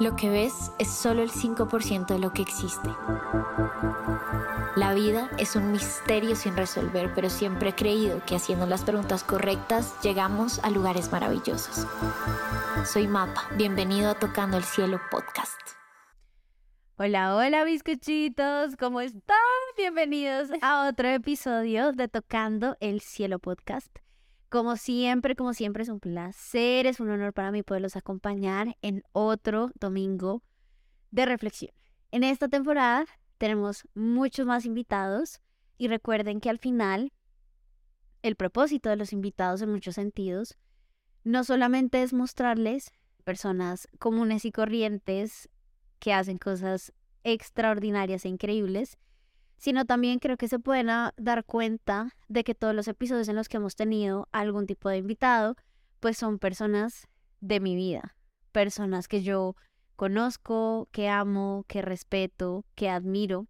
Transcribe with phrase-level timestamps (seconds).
[0.00, 2.88] Lo que ves es solo el 5% de lo que existe.
[4.74, 9.22] La vida es un misterio sin resolver, pero siempre he creído que haciendo las preguntas
[9.22, 11.86] correctas llegamos a lugares maravillosos.
[12.84, 15.60] Soy Mapa, bienvenido a Tocando el Cielo podcast.
[16.96, 19.36] Hola, hola bizcochitos, ¿cómo están?
[19.76, 24.01] Bienvenidos a otro episodio de Tocando el Cielo podcast.
[24.52, 29.02] Como siempre, como siempre, es un placer, es un honor para mí poderlos acompañar en
[29.12, 30.42] otro domingo
[31.10, 31.72] de reflexión.
[32.10, 33.06] En esta temporada
[33.38, 35.40] tenemos muchos más invitados
[35.78, 37.14] y recuerden que al final
[38.20, 40.58] el propósito de los invitados en muchos sentidos
[41.24, 42.92] no solamente es mostrarles
[43.24, 45.48] personas comunes y corrientes
[45.98, 46.92] que hacen cosas
[47.24, 48.98] extraordinarias e increíbles,
[49.62, 53.48] sino también creo que se pueden dar cuenta de que todos los episodios en los
[53.48, 55.54] que hemos tenido algún tipo de invitado,
[56.00, 57.06] pues son personas
[57.40, 58.16] de mi vida,
[58.50, 59.54] personas que yo
[59.94, 63.46] conozco, que amo, que respeto, que admiro.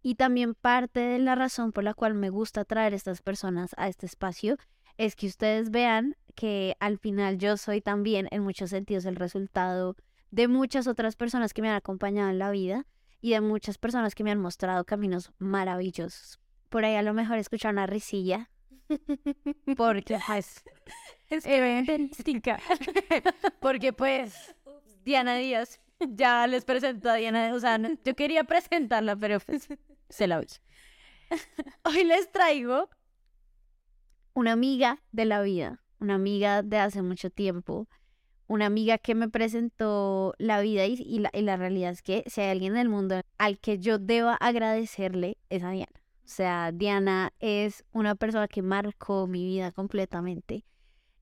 [0.00, 3.88] Y también parte de la razón por la cual me gusta traer estas personas a
[3.88, 4.58] este espacio
[4.96, 9.96] es que ustedes vean que al final yo soy también en muchos sentidos el resultado
[10.30, 12.86] de muchas otras personas que me han acompañado en la vida
[13.20, 16.40] y de muchas personas que me han mostrado caminos maravillosos.
[16.68, 18.50] Por ahí a lo mejor escuchar una risilla.
[19.76, 20.62] Porque pues,
[21.28, 22.60] es eventística.
[23.60, 24.54] porque pues
[25.04, 29.68] Diana Díaz, ya les presento a Diana, o sea, yo quería presentarla, pero pues,
[30.08, 30.60] se la oye.
[31.84, 32.88] Hoy les traigo
[34.34, 37.88] una amiga de la vida, una amiga de hace mucho tiempo,
[38.48, 42.72] una amiga que me presentó la vida y, la, realidad es que si hay alguien
[42.72, 45.92] en el mundo al que yo deba agradecerle es a Diana.
[46.24, 50.64] O sea, Diana es una persona que marcó mi vida completamente.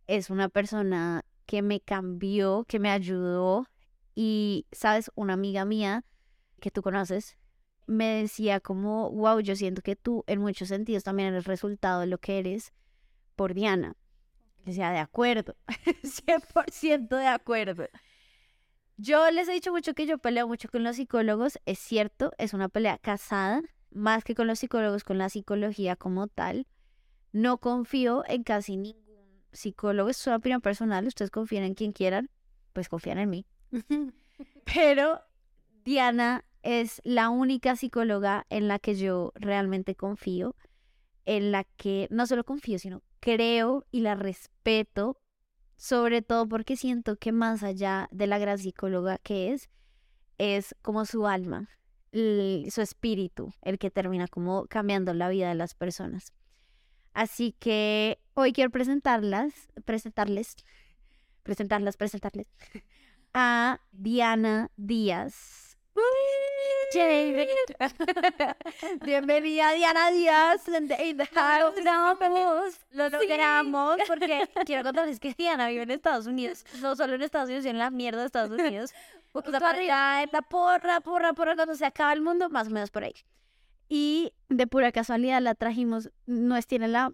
[0.07, 3.67] Es una persona que me cambió, que me ayudó.
[4.15, 6.05] Y, sabes, una amiga mía
[6.61, 7.37] que tú conoces
[7.87, 12.07] me decía como, wow, yo siento que tú en muchos sentidos también eres resultado de
[12.07, 12.73] lo que eres
[13.37, 13.97] por Diana
[14.73, 15.57] sea, de acuerdo,
[16.03, 17.87] 100% de acuerdo.
[18.97, 22.55] Yo les he dicho mucho que yo peleo mucho con los psicólogos, es cierto, es
[22.55, 26.67] una pelea casada, más que con los psicólogos, con la psicología como tal.
[27.33, 32.31] No confío en casi ningún psicólogo, es una opinión personal, ustedes confían en quien quieran,
[32.73, 33.47] pues confían en mí.
[34.65, 35.21] Pero
[35.85, 40.57] Diana es la única psicóloga en la que yo realmente confío,
[41.25, 45.21] en la que no solo confío, sino creo y la respeto,
[45.77, 49.69] sobre todo porque siento que más allá de la gran psicóloga que es,
[50.39, 51.69] es como su alma,
[52.13, 56.33] su espíritu, el que termina como cambiando la vida de las personas.
[57.13, 60.57] Así que hoy quiero presentarlas, presentarles,
[61.43, 62.47] presentarlas, presentarles
[63.33, 65.66] a Diana Díaz.
[69.05, 70.63] Bienvenida Diana Díaz.
[72.93, 76.65] Lo logramos porque quiero contarles que Diana vive en Estados Unidos.
[76.81, 78.93] No solo en Estados Unidos, sino en la mierda de Estados Unidos.
[79.33, 83.13] Porque la porra, porra, porra, cuando se acaba el mundo, más o menos por ahí.
[83.87, 86.11] Y de pura casualidad la trajimos.
[86.25, 87.13] No es tiene la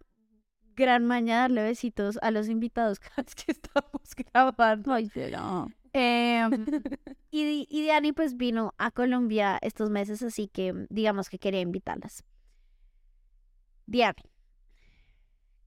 [0.76, 4.92] gran maña darle besitos a los invitados cada vez que estamos grabando.
[4.92, 5.72] Ay, no.
[5.92, 6.48] Eh,
[7.30, 12.24] y, y Diani pues vino a Colombia estos meses, así que digamos que quería invitarlas.
[13.86, 14.22] Diani,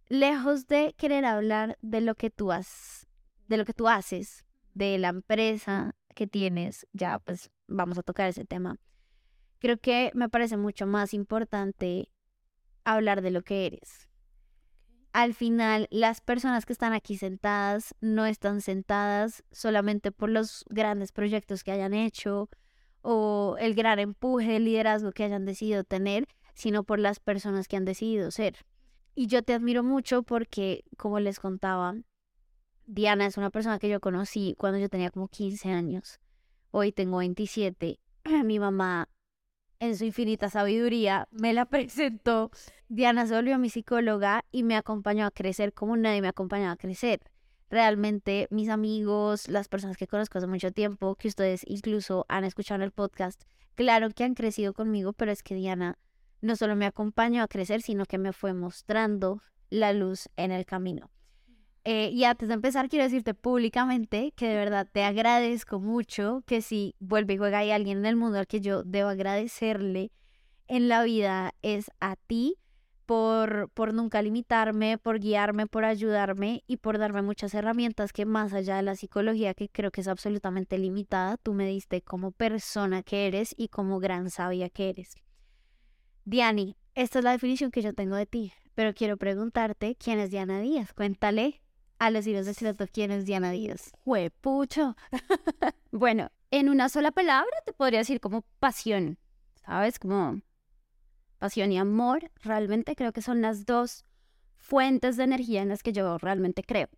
[0.08, 3.08] lejos de querer hablar de lo que tú has,
[3.48, 8.30] de lo que tú haces, de la empresa que tienes, ya pues vamos a tocar
[8.30, 8.78] ese tema.
[9.60, 12.10] Creo que me parece mucho más importante
[12.84, 14.10] hablar de lo que eres
[15.16, 21.14] al final las personas que están aquí sentadas no están sentadas solamente por los grandes
[21.14, 22.50] proyectos que hayan hecho
[23.02, 27.78] o el gran empuje, el liderazgo que hayan decidido tener, sino por las personas que
[27.78, 28.66] han decidido ser.
[29.16, 31.96] Y yo te admiro mucho porque, como les contaba,
[32.86, 36.20] Diana es una persona que yo conocí cuando yo tenía como 15 años.
[36.72, 38.02] Hoy tengo 27.
[38.44, 39.08] Mi mamá
[39.80, 42.52] en su infinita sabiduría, me la presentó.
[42.88, 46.78] Diana se volvió mi psicóloga y me acompañó a crecer como nadie me acompañó a
[46.78, 47.22] crecer.
[47.70, 52.76] Realmente mis amigos, las personas que conozco hace mucho tiempo, que ustedes incluso han escuchado
[52.78, 53.44] en el podcast,
[53.74, 55.98] claro que han crecido conmigo, pero es que Diana
[56.42, 60.66] no solo me acompañó a crecer, sino que me fue mostrando la luz en el
[60.66, 61.10] camino.
[61.88, 66.62] Eh, y antes de empezar, quiero decirte públicamente que de verdad te agradezco mucho, que
[66.62, 70.12] si vuelve y juega hay alguien en el mundo al que yo debo agradecerle
[70.68, 72.58] en la vida es a ti,
[73.06, 78.54] por, por nunca limitarme, por guiarme, por ayudarme y por darme muchas herramientas que más
[78.54, 83.04] allá de la psicología, que creo que es absolutamente limitada, tú me diste como persona
[83.04, 85.16] que eres y como gran sabia que eres.
[86.24, 90.32] Diani, esta es la definición que yo tengo de ti, pero quiero preguntarte, ¿quién es
[90.32, 90.94] Diana Díaz?
[90.94, 91.62] Cuéntale
[92.00, 93.92] a los hijos de Cilato quién es Diana Díaz.
[94.04, 94.96] Juepucho.
[95.92, 99.18] bueno, en una sola palabra te podría decir como pasión,
[99.66, 100.00] ¿sabes?
[100.00, 100.42] Como
[101.38, 104.06] pasión y amor, realmente creo que son las dos
[104.56, 106.90] fuentes de energía en las que yo realmente creo.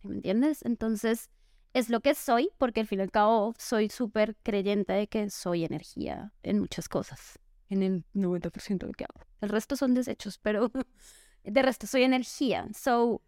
[0.00, 0.64] ¿Sí me entiendes?
[0.64, 1.28] Entonces,
[1.74, 5.30] es lo que soy, porque al fin y al cabo soy súper creyente de que
[5.30, 7.38] soy energía en muchas cosas,
[7.68, 9.20] en el 90% de lo que hago.
[9.40, 10.70] El resto son desechos, pero
[11.44, 12.66] de resto soy energía.
[12.74, 13.22] So,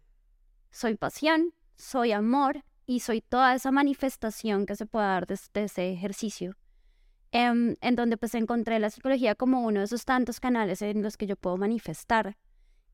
[0.73, 5.91] soy pasión, soy amor y soy toda esa manifestación que se puede dar desde ese
[5.91, 6.57] ejercicio.
[7.31, 11.15] Em, en, donde pues encontré la psicología como uno de esos tantos canales en los
[11.15, 12.37] que yo puedo manifestar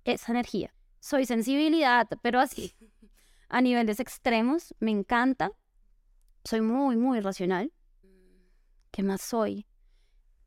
[0.03, 0.73] esa energía.
[0.99, 2.73] Soy sensibilidad, pero así,
[3.49, 5.51] a niveles extremos, me encanta.
[6.43, 7.71] Soy muy, muy racional.
[8.91, 9.65] ¿Qué más soy?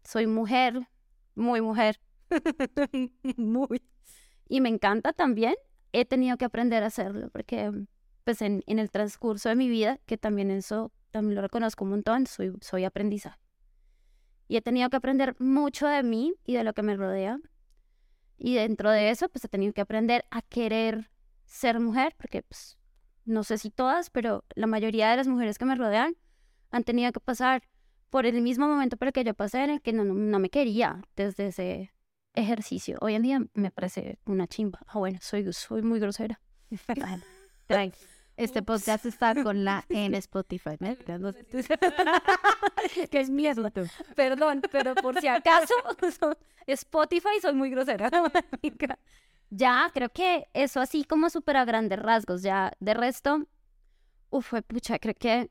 [0.05, 0.89] Soy mujer,
[1.35, 1.99] muy mujer.
[3.37, 3.83] muy.
[4.49, 5.55] Y me encanta también
[5.93, 7.71] he tenido que aprender a hacerlo porque
[8.25, 12.27] pues en, el transcurso de mi vida, que también eso también lo reconozco un montón,
[12.27, 13.39] soy, soy aprendizaje.
[14.49, 17.39] Y he tenido que aprender mucho de mí y de lo que me rodea.
[18.39, 21.11] Y dentro de eso, pues he tenido que aprender a querer
[21.45, 22.79] ser mujer, porque pues,
[23.25, 26.17] no sé si todas, pero la mayoría de las mujeres que me rodean
[26.71, 27.63] han tenido que pasar
[28.09, 30.49] por el mismo momento por el que yo pasé, en el que no, no me
[30.49, 31.93] quería desde ese
[32.35, 32.99] ejercicio.
[33.01, 34.81] Hoy en día me parece una chimba.
[34.87, 36.41] Ah, bueno, soy, soy muy grosera.
[38.37, 40.79] Este podcast está con la en Spotify.
[43.11, 43.71] que es mierda.
[44.17, 45.75] Perdón, pero por si acaso,
[46.67, 48.11] Spotify soy muy grosera.
[49.51, 52.43] ya, creo que eso así como súper a grandes rasgos.
[52.43, 53.47] Ya, de resto,
[54.31, 55.51] uf, pucha, creo que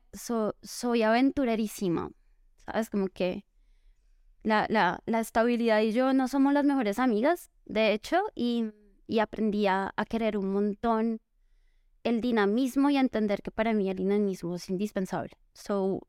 [0.62, 2.10] soy aventurerísima.
[2.66, 2.90] ¿Sabes?
[2.90, 3.44] Como que
[4.42, 8.72] la, la, la, estabilidad y yo no somos las mejores amigas, de hecho, y,
[9.06, 11.20] y aprendí a, querer un montón
[12.02, 15.36] el dinamismo y a entender que para mí el dinamismo es indispensable.
[15.54, 16.00] So,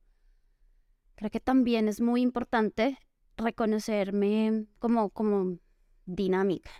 [1.15, 2.97] creo que también es muy importante
[3.37, 5.59] reconocerme como, como
[6.05, 6.71] dinámica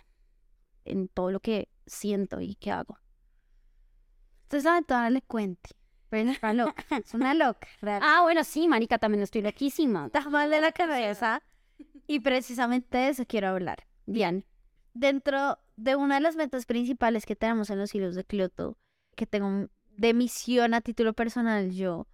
[0.84, 2.98] en todo lo que siento y que hago.
[4.44, 5.70] Entonces, a le cuente.
[6.14, 6.84] Es una loca.
[6.90, 7.68] Es una loca.
[8.02, 10.06] Ah, bueno, sí, marica, también estoy loquísima.
[10.06, 11.42] Estás mal de la cabeza.
[12.06, 13.86] Y precisamente de eso quiero hablar.
[14.06, 14.44] Bien.
[14.92, 18.78] Dentro de una de las metas principales que tenemos en los hilos de Kyoto,
[19.16, 22.06] que tengo de misión a título personal yo,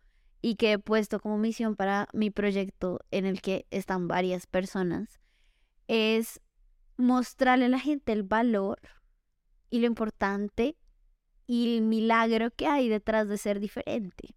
[0.43, 5.21] y que he puesto como misión para mi proyecto en el que están varias personas,
[5.89, 6.41] es
[6.97, 8.81] mostrarle a la gente el valor
[9.71, 10.77] y lo importante
[11.51, 14.37] y el milagro que hay detrás de ser diferente,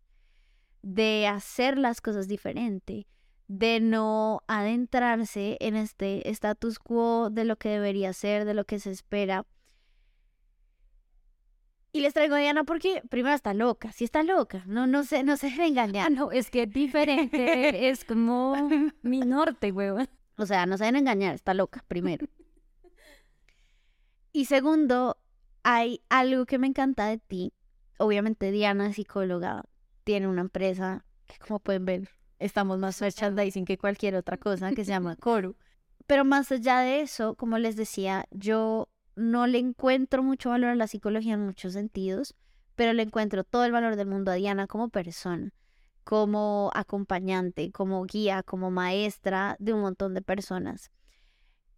[0.81, 3.05] de hacer las cosas diferente,
[3.47, 8.79] de no adentrarse en este status quo de lo que debería ser, de lo que
[8.79, 9.45] se espera.
[11.91, 15.21] Y les traigo a Diana porque primero está loca, sí está loca, no, no se,
[15.21, 16.11] no se engañar.
[16.11, 18.55] No, es que es diferente, es como
[19.03, 20.09] mi norte, huevón.
[20.35, 22.25] O sea, no se deben engañar, está loca, primero.
[24.31, 25.22] Y segundo,
[25.63, 27.53] hay algo que me encanta de ti.
[27.97, 29.63] Obviamente Diana, psicóloga,
[30.03, 34.85] tiene una empresa que como pueden ver, estamos más merchandising que cualquier otra cosa, que
[34.85, 35.55] se llama Coru.
[36.05, 40.75] Pero más allá de eso, como les decía, yo no le encuentro mucho valor a
[40.75, 42.35] la psicología en muchos sentidos,
[42.75, 45.53] pero le encuentro todo el valor del mundo a Diana como persona,
[46.03, 50.91] como acompañante, como guía, como maestra de un montón de personas.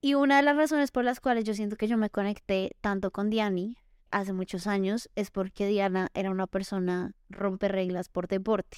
[0.05, 3.09] Y una de las razones por las cuales yo siento que yo me conecté tanto
[3.09, 3.75] con Diani
[4.11, 8.77] hace muchos años es porque Diana era una persona rompe reglas por deporte.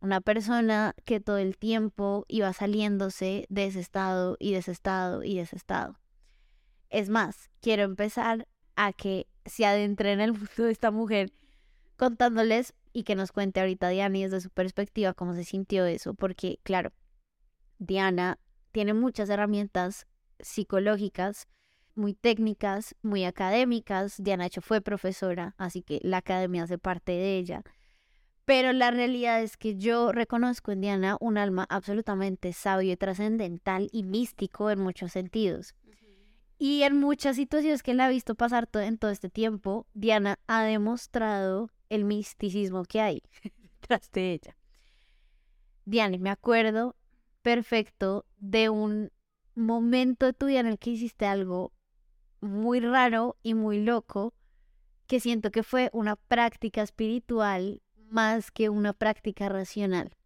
[0.00, 5.22] Una persona que todo el tiempo iba saliéndose de ese estado y de ese estado
[5.22, 6.00] y de ese estado.
[6.88, 11.30] Es más, quiero empezar a que se adentre en el mundo de esta mujer
[11.96, 16.58] contándoles y que nos cuente ahorita Diani desde su perspectiva cómo se sintió eso, porque
[16.64, 16.90] claro,
[17.78, 18.40] Diana
[18.72, 20.08] tiene muchas herramientas
[20.42, 21.48] psicológicas,
[21.94, 24.16] muy técnicas, muy académicas.
[24.18, 27.62] Diana hecho fue profesora, así que la academia hace parte de ella.
[28.44, 33.88] Pero la realidad es que yo reconozco en Diana un alma absolutamente sabio y trascendental
[33.92, 35.74] y místico en muchos sentidos.
[36.58, 40.38] Y en muchas situaciones que la he visto pasar todo, en todo este tiempo, Diana
[40.46, 43.22] ha demostrado el misticismo que hay
[43.80, 44.56] detrás de ella.
[45.84, 46.96] Diana, me acuerdo
[47.42, 49.10] perfecto de un
[49.54, 51.72] momento de tu vida en el que hiciste algo
[52.40, 54.34] muy raro y muy loco
[55.06, 60.16] que siento que fue una práctica espiritual más que una práctica racional.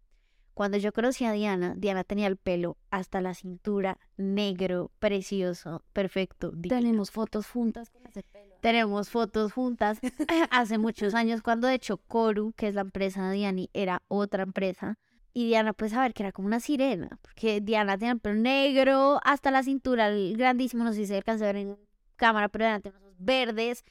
[0.55, 6.53] Cuando yo conocí a Diana, Diana tenía el pelo hasta la cintura, negro, precioso, perfecto.
[6.53, 6.81] divino.
[6.81, 8.55] Tenemos fotos juntas con ese pelo.
[8.61, 9.99] Tenemos fotos juntas
[10.51, 14.45] hace muchos años, cuando de hecho Coru, que es la empresa de Diani, era otra
[14.45, 14.97] empresa.
[15.37, 18.37] Y Diana, pues a ver, que era como una sirena, porque Diana tenía el pelo
[18.37, 21.79] negro hasta la cintura, el grandísimo, no sé si se alcanza a ver en
[22.15, 23.85] cámara, pero Diana unos verdes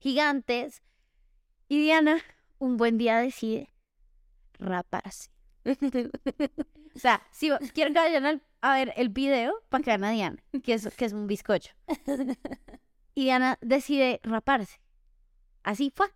[0.00, 0.82] gigantes.
[1.68, 2.18] Y Diana,
[2.58, 3.72] un buen día decide
[4.58, 5.30] raparse.
[5.64, 10.42] o sea, si quieren que vayan a ver el video para que vean a Diana,
[10.64, 11.72] que es, que es un bizcocho.
[13.14, 14.80] Y Diana decide raparse.
[15.62, 16.08] Así fue.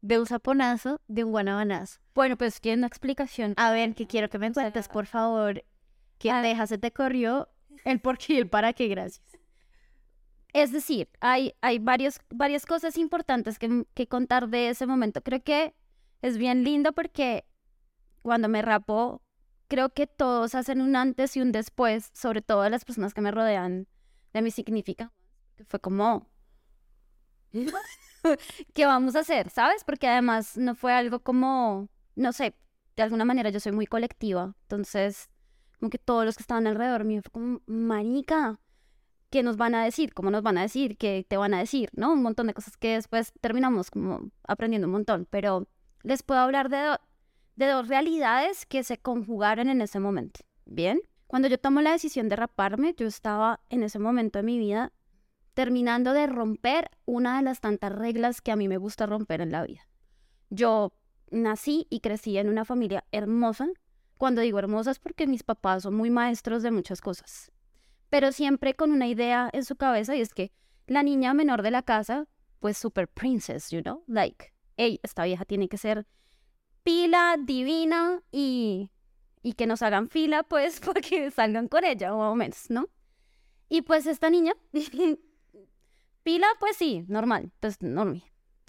[0.00, 2.01] De un saponazo, de un guanabanazo.
[2.14, 3.54] Bueno, pues tiene una explicación.
[3.56, 5.64] A ver, que quiero que me cuentes, por favor,
[6.18, 7.48] qué A- abeja se te corrió,
[7.84, 9.22] el por qué y el para qué, gracias.
[10.52, 15.22] Es decir, hay, hay varios, varias cosas importantes que, que contar de ese momento.
[15.22, 15.74] Creo que
[16.20, 17.46] es bien lindo porque
[18.22, 19.22] cuando me rapo,
[19.68, 23.32] creo que todos hacen un antes y un después, sobre todo las personas que me
[23.32, 23.88] rodean
[24.34, 25.12] de mi significa.
[25.56, 26.28] Que fue como,
[28.74, 29.50] ¿qué vamos a hacer?
[29.50, 29.84] ¿Sabes?
[29.84, 32.54] Porque además no fue algo como, no sé,
[32.96, 34.54] de alguna manera yo soy muy colectiva.
[34.62, 35.30] Entonces,
[35.78, 38.60] como que todos los que estaban alrededor mío fue como, marica,
[39.30, 40.14] ¿qué nos van a decir?
[40.14, 40.96] ¿Cómo nos van a decir?
[40.96, 41.90] ¿Qué te van a decir?
[41.94, 42.12] ¿No?
[42.12, 45.26] Un montón de cosas que después terminamos como aprendiendo un montón.
[45.30, 45.68] Pero
[46.02, 46.96] les puedo hablar de,
[47.56, 50.40] de dos realidades que se conjugaron en ese momento.
[50.66, 51.00] ¿Bien?
[51.26, 54.92] Cuando yo tomo la decisión de raparme, yo estaba en ese momento de mi vida
[55.54, 59.50] terminando de romper una de las tantas reglas que a mí me gusta romper en
[59.50, 59.88] la vida.
[60.50, 60.92] Yo
[61.32, 63.68] nací y crecí en una familia hermosa.
[64.18, 67.52] Cuando digo hermosa es porque mis papás son muy maestros de muchas cosas
[68.12, 70.52] pero siempre con una idea en su cabeza y es que
[70.86, 72.28] la niña menor de la casa,
[72.60, 76.06] pues super princess, you know, like, hey, esta vieja tiene que ser
[76.82, 78.90] pila, divina y,
[79.42, 82.90] y que nos hagan fila, pues, porque salgan con ella, o menos, ¿no?
[83.70, 84.52] Y pues esta niña,
[86.22, 88.22] pila, pues sí, normal, pues normal.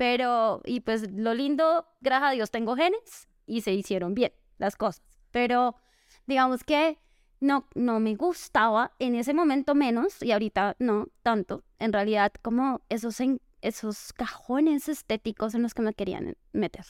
[0.06, 4.76] Pero, y pues lo lindo, gracias a Dios tengo genes y se hicieron bien las
[4.76, 5.02] cosas.
[5.32, 5.78] Pero
[6.26, 7.00] digamos que
[7.40, 11.64] no, no me gustaba en ese momento menos y ahorita no tanto.
[11.80, 16.86] En realidad, como esos, en- esos cajones estéticos en los que me querían meter.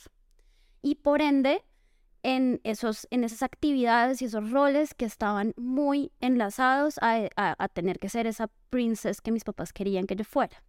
[0.82, 1.64] Y por ende,
[2.24, 7.68] en, esos, en esas actividades y esos roles que estaban muy enlazados a, a- a
[7.68, 10.64] tener que ser esa princess que mis papás querían que yo fuera.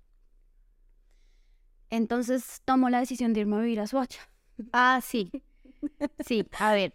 [1.95, 4.21] Entonces tomo la decisión de irme a vivir a Suacha.
[4.71, 5.31] Ah, sí.
[6.25, 6.93] Sí, a ver.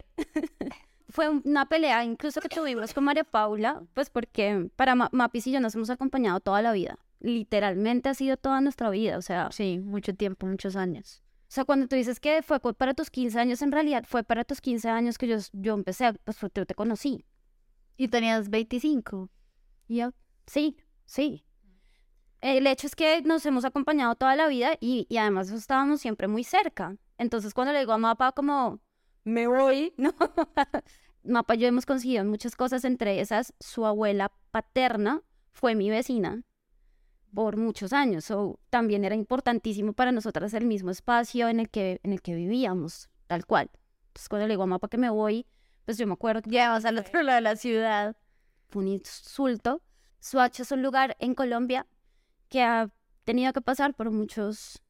[1.11, 5.53] fue una pelea incluso que tuvimos con María Paula, pues porque para Ma- Mapis y
[5.53, 6.99] yo nos hemos acompañado toda la vida.
[7.21, 9.19] Literalmente ha sido toda nuestra vida.
[9.19, 11.23] O sea, Sí, mucho tiempo, muchos años.
[11.43, 14.45] o sea cuando tú dices que fue para tus 15 años, en realidad fue para
[14.45, 17.25] tus 15 años que yo, yo empecé, pues yo te conocí.
[17.97, 19.29] Y tenías 25.
[19.89, 20.13] Y yo,
[20.47, 21.45] sí, sí.
[22.41, 26.27] El hecho es que nos hemos acompañado toda la vida y, y además estábamos siempre
[26.27, 26.97] muy cerca.
[27.19, 28.81] Entonces cuando le digo a Mapa como,
[29.25, 30.15] me voy, ¿no?
[31.23, 36.43] Mapa yo hemos conseguido muchas cosas, entre esas su abuela paterna fue mi vecina
[37.35, 38.25] por muchos años.
[38.25, 42.35] So, también era importantísimo para nosotras el mismo espacio en el que, en el que
[42.35, 43.71] vivíamos, tal cual.
[44.09, 45.47] Entonces cuando le digo a Mapa que me voy,
[45.85, 48.17] pues yo me acuerdo que Ya vas al otro lado de la ciudad.
[48.71, 49.83] fue un insulto.
[50.21, 51.87] Soacha es un lugar en Colombia
[52.51, 52.91] que ha
[53.25, 54.83] tenido que pasar por muchos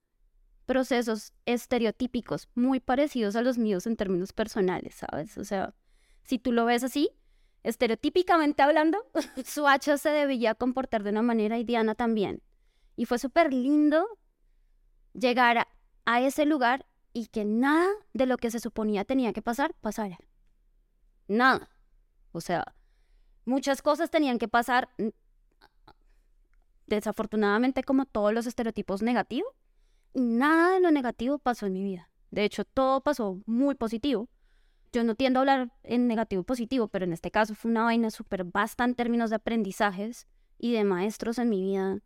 [0.67, 5.37] procesos estereotípicos muy parecidos a los míos en términos personales, ¿sabes?
[5.37, 5.75] O sea,
[6.25, 7.11] si tú lo ves así,
[7.63, 8.99] estereotípicamente hablando,
[9.45, 12.43] Soacha se debía comportar de una manera y Diana también.
[12.97, 14.07] Y fue súper lindo
[15.13, 15.69] llegar a,
[16.07, 20.19] a ese lugar y que nada de lo que se suponía tenía que pasar, pasara.
[21.27, 21.69] Nada.
[22.33, 22.75] O sea,
[23.45, 24.89] muchas cosas tenían que pasar,
[26.97, 29.51] desafortunadamente, como todos los estereotipos negativos,
[30.13, 32.11] y nada de lo negativo pasó en mi vida.
[32.31, 34.29] De hecho, todo pasó muy positivo.
[34.93, 38.11] Yo no tiendo a hablar en negativo positivo, pero en este caso fue una vaina
[38.11, 40.27] súper vasta en términos de aprendizajes
[40.59, 42.01] y de maestros en mi vida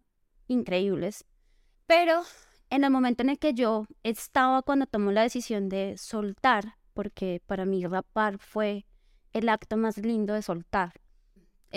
[0.48, 1.24] increíbles.
[1.86, 2.22] Pero
[2.70, 7.42] en el momento en el que yo estaba cuando tomó la decisión de soltar, porque
[7.46, 8.86] para mí rapar fue
[9.32, 11.00] el acto más lindo de soltar,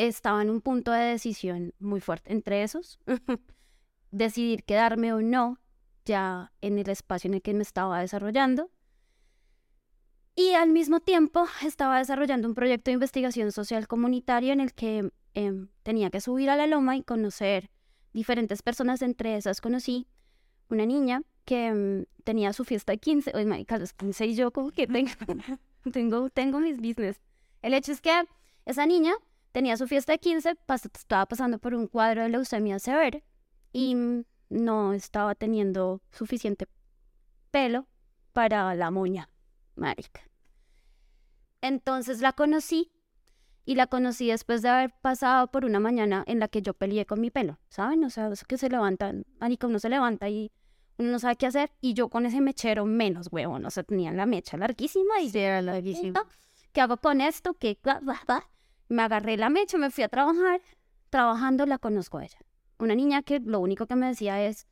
[0.05, 2.31] estaba en un punto de decisión muy fuerte.
[2.31, 2.99] Entre esos,
[4.11, 5.59] decidir quedarme o no
[6.05, 8.69] ya en el espacio en el que me estaba desarrollando.
[10.35, 15.11] Y al mismo tiempo estaba desarrollando un proyecto de investigación social comunitaria en el que
[15.33, 17.71] em, tenía que subir a la loma y conocer
[18.13, 20.07] diferentes personas, entre esas conocí
[20.69, 24.51] una niña que mm, tenía su fiesta de 15, oye, marica, los 15 y yo
[24.51, 25.11] como que tengo,
[25.91, 27.19] tengo, tengo mis business.
[27.61, 28.11] El hecho es que
[28.65, 29.13] esa niña
[29.57, 33.23] tenía su fiesta de 15, pas- estaba pasando por un cuadro de leucemia severa
[33.73, 33.95] y
[34.49, 36.67] no estaba teniendo suficiente
[37.49, 37.87] pelo
[38.33, 39.31] para la moña,
[39.75, 40.21] marica.
[41.61, 42.91] Entonces la conocí
[43.65, 47.07] y la conocí después de haber pasado por una mañana en la que yo peleé
[47.07, 48.03] con mi pelo, ¿saben?
[48.03, 50.51] O sea, eso que se levantan, marica, uno se levanta y
[50.99, 54.11] uno no sabe qué hacer y yo con ese mechero menos, huevón, o sea, tenía
[54.11, 56.21] la mecha larguísima y Sí, era larguísimo.
[56.73, 57.55] ¿qué hago con esto?
[57.55, 57.79] ¿Qué?
[58.89, 60.61] Me agarré la mecha, me fui a trabajar.
[61.09, 62.39] Trabajando la conozco a ella.
[62.79, 64.67] Una niña que lo único que me decía es,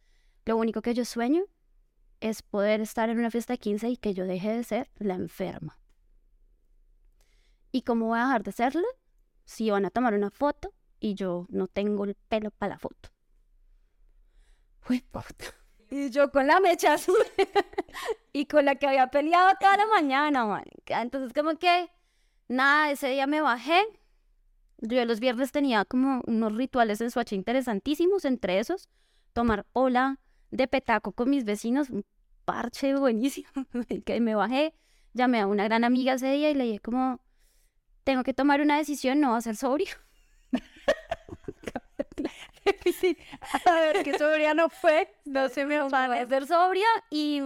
[0.46, 1.44] lo único que yo sueño
[2.20, 5.16] es poder estar en una fiesta de 15 y que yo deje de ser la
[5.16, 5.80] enferma.
[7.72, 8.88] ¿Y cómo voy a dejar de serla?
[9.44, 13.10] Si van a tomar una foto y yo no tengo el pelo para la foto.
[14.80, 15.46] Fue puta.
[15.90, 17.16] Y yo con la mecha azul
[18.34, 21.02] y con la que había peleado toda la mañana, marica.
[21.02, 21.90] Entonces, como que,
[22.48, 23.84] nada, ese día me bajé.
[24.88, 28.90] Yo los viernes tenía como unos rituales en Suacha interesantísimos, entre esos,
[29.34, 30.20] tomar ola
[30.52, 32.06] de petaco con mis vecinos, un
[32.46, 33.50] parche buenísimo.
[34.06, 34.74] que me bajé,
[35.14, 37.20] llamé a una gran amiga ese día y le dije como,
[38.04, 39.88] tengo que tomar una decisión, no va a ser sobrio.
[43.66, 45.14] A ver, qué sobria no fue.
[45.26, 47.42] No se me voy a va ser sobria y,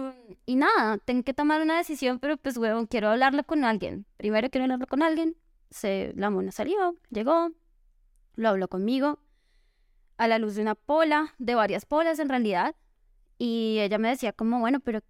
[0.46, 4.06] y nada, tengo que tomar una decisión, pero pues, huevón, quiero hablarlo con alguien.
[4.16, 5.36] Primero quiero hablarlo con alguien.
[5.70, 7.50] Se, la mona salió, llegó,
[8.34, 9.20] lo habló conmigo,
[10.16, 12.74] a la luz de una pola, de varias polas en realidad,
[13.38, 15.00] y ella me decía como, bueno, pero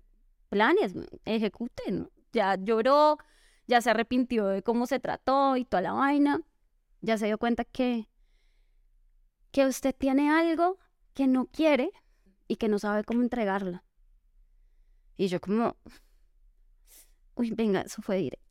[0.51, 2.11] planes, ejecuten.
[2.33, 3.19] Ya lloró,
[3.67, 6.43] ya se arrepintió de cómo se trató y toda la vaina.
[7.01, 8.09] Ya se dio cuenta que,
[9.51, 10.79] que usted tiene algo
[11.15, 11.91] que no quiere
[12.47, 13.85] y que no sabe cómo entregarla.
[15.17, 15.77] Y yo como,
[17.35, 18.50] uy, venga, eso fue directo.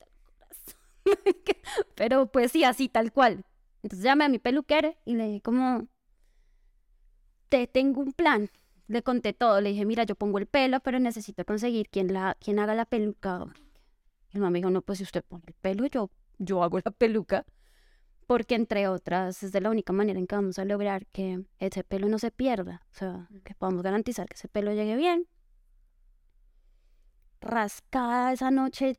[1.96, 3.46] Pero pues sí, así, tal cual.
[3.84, 5.88] Entonces llamé a mi peluquera y le dije como,
[7.50, 8.50] te tengo un plan.
[8.88, 12.36] Le conté todo, le dije, mira, yo pongo el pelo, pero necesito conseguir quien, la,
[12.40, 13.46] quien haga la peluca.
[14.32, 16.92] Y el mamá dijo, no, pues si usted pone el pelo, yo, yo hago la
[16.92, 17.46] peluca.
[18.26, 21.84] Porque entre otras, es de la única manera en que vamos a lograr que ese
[21.84, 22.84] pelo no se pierda.
[22.92, 25.28] O sea, que podamos garantizar que ese pelo llegue bien.
[27.42, 28.98] Rascada esa noche.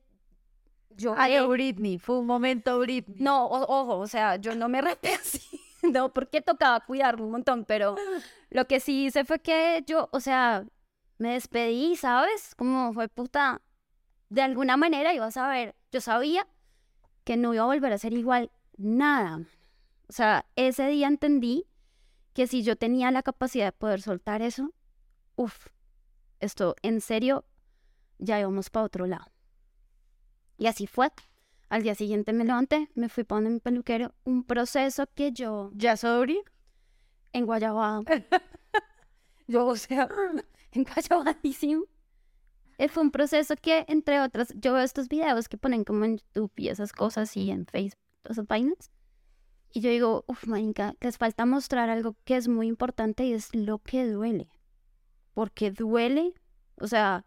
[1.00, 3.16] Yo Ay, Britney, fue un momento Britney.
[3.20, 5.40] no, o- ojo, o sea, yo no me rapé así,
[5.82, 7.96] no, porque tocaba cuidarme un montón, pero
[8.50, 10.66] lo que sí hice fue que yo, o sea,
[11.18, 12.54] me despedí, ¿sabes?
[12.54, 13.62] Como fue puta,
[14.28, 16.46] de alguna manera iba a saber, yo sabía
[17.24, 19.40] que no iba a volver a ser igual nada.
[20.08, 21.66] O sea, ese día entendí
[22.34, 24.72] que si yo tenía la capacidad de poder soltar eso,
[25.36, 25.66] uff,
[26.40, 27.44] esto en serio,
[28.18, 29.26] ya íbamos para otro lado.
[30.60, 31.10] Y así fue.
[31.70, 35.96] Al día siguiente me levanté, me fui para mi peluquero, un proceso que yo ¿Ya
[35.96, 36.40] sobria?
[37.32, 38.02] en Guayabado,
[39.46, 40.06] yo, o sea,
[40.72, 41.84] en Guayabadísimo.
[42.76, 46.18] Eh, Fue un proceso que, entre otras, yo veo estos videos que ponen como en
[46.18, 48.90] YouTube y esas cosas y en Facebook, esas vainas.
[49.72, 53.54] Y yo digo, uff, marica, les falta mostrar algo que es muy importante y es
[53.54, 54.50] lo que duele.
[55.32, 56.34] Porque duele,
[56.80, 57.24] o sea,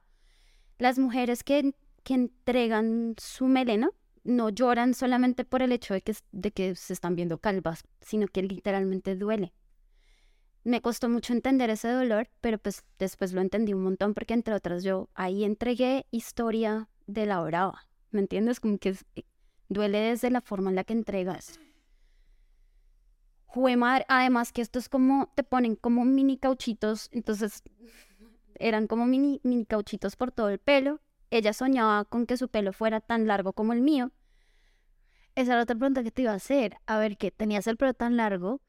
[0.77, 3.89] las mujeres que, que entregan su melena
[4.23, 8.27] no lloran solamente por el hecho de que, de que se están viendo calvas, sino
[8.27, 9.53] que literalmente duele.
[10.63, 14.53] Me costó mucho entender ese dolor, pero pues después lo entendí un montón porque entre
[14.53, 18.61] otras yo ahí entregué historia de la brava, ¿me entiendes?
[18.61, 19.05] Como que es-
[19.67, 21.59] duele desde la forma en la que entregas.
[23.45, 27.61] Jue madre, además que esto es como, te ponen como mini cauchitos, entonces
[28.55, 31.01] eran como mini, mini cauchitos por todo el pelo.
[31.33, 34.11] Ella soñaba con que su pelo fuera tan largo como el mío.
[35.33, 36.77] Esa era otra pregunta que te iba a hacer.
[36.85, 38.61] A ver, que tenías el pelo tan largo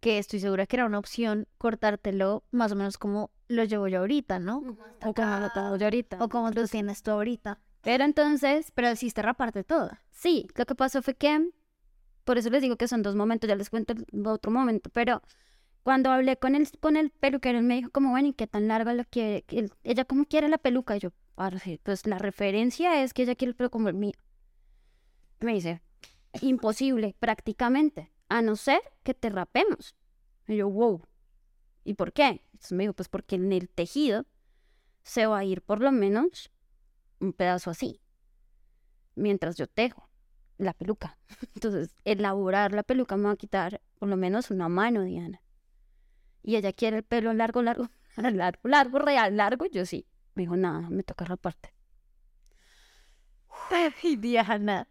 [0.00, 3.98] que estoy segura que era una opción cortártelo más o menos como lo llevo yo
[3.98, 4.64] ahorita, ¿no?
[5.04, 6.24] O como lo tengo yo ahorita.
[6.24, 7.60] O como lo tienes tú ahorita.
[7.82, 10.00] Pero entonces, Pero hiciste raparte toda.
[10.10, 11.50] sí, lo que pasó fue que,
[12.24, 15.20] por eso les digo que son dos momentos, ya les cuento el otro momento, pero
[15.82, 18.68] cuando hablé con el, con el peluquero, él me dijo como, bueno, ¿y qué tan
[18.68, 19.44] larga lo quiere?
[19.84, 23.52] Ella cómo quiere la peluca, y yo, "Parce, pues la referencia es que ella quiere
[23.52, 24.12] el pelo como el mío.
[25.38, 25.80] Me dice,
[26.42, 29.96] imposible, prácticamente, a no ser que te rapemos.
[30.46, 31.00] Y yo, wow,
[31.82, 32.42] ¿y por qué?
[32.52, 34.26] Entonces me dijo, pues porque en el tejido
[35.02, 36.50] se va a ir por lo menos
[37.20, 38.02] un pedazo así,
[39.14, 40.10] mientras yo tejo
[40.58, 41.16] la peluca.
[41.54, 45.40] Entonces, elaborar la peluca me va a quitar por lo menos una mano, Diana.
[46.42, 50.06] y ella quiere el pelo largo, largo, largo, largo, real, largo, yo sí.
[50.34, 51.72] Me dijo, nada, me toca raparte.
[53.70, 54.88] Ay, Diana.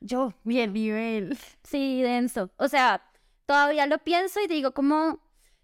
[0.00, 1.38] Yo, Bien nivel.
[1.64, 2.50] sí, denso.
[2.56, 3.02] O sea,
[3.46, 5.20] todavía lo pienso y digo como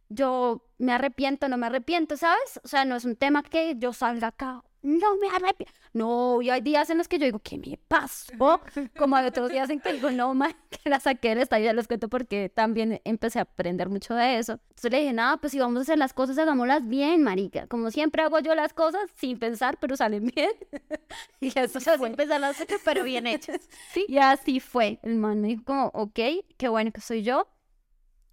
[0.08, 2.60] yo me arrepiento, no me arrepiento, ¿sabes?
[2.64, 5.72] O sea, no es un tema que yo salga acá, no me arrepiento.
[5.92, 8.60] No, y hay días en los que yo digo, ¿qué me pasó?
[8.96, 11.72] Como hay otros días en que digo, no, ma, que la saqué del estadio, ya
[11.72, 14.54] les cuento porque también empecé a aprender mucho de eso.
[14.70, 17.66] Entonces le dije, nada, pues si vamos a hacer las cosas, hagámoslas bien, marica.
[17.68, 20.50] Como siempre hago yo las cosas sin pensar, pero salen bien.
[21.40, 22.14] y eso O sea, fue.
[22.16, 23.68] cosas, pero bien hechas.
[23.92, 24.06] Sí.
[24.08, 24.98] Y así fue.
[25.02, 26.18] El man me dijo como, ok,
[26.56, 27.48] qué bueno que soy yo.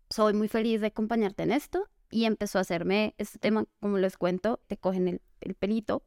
[0.09, 1.87] Soy muy feliz de acompañarte en esto.
[2.09, 6.03] Y empezó a hacerme este tema, como les cuento, te cogen el, el pelito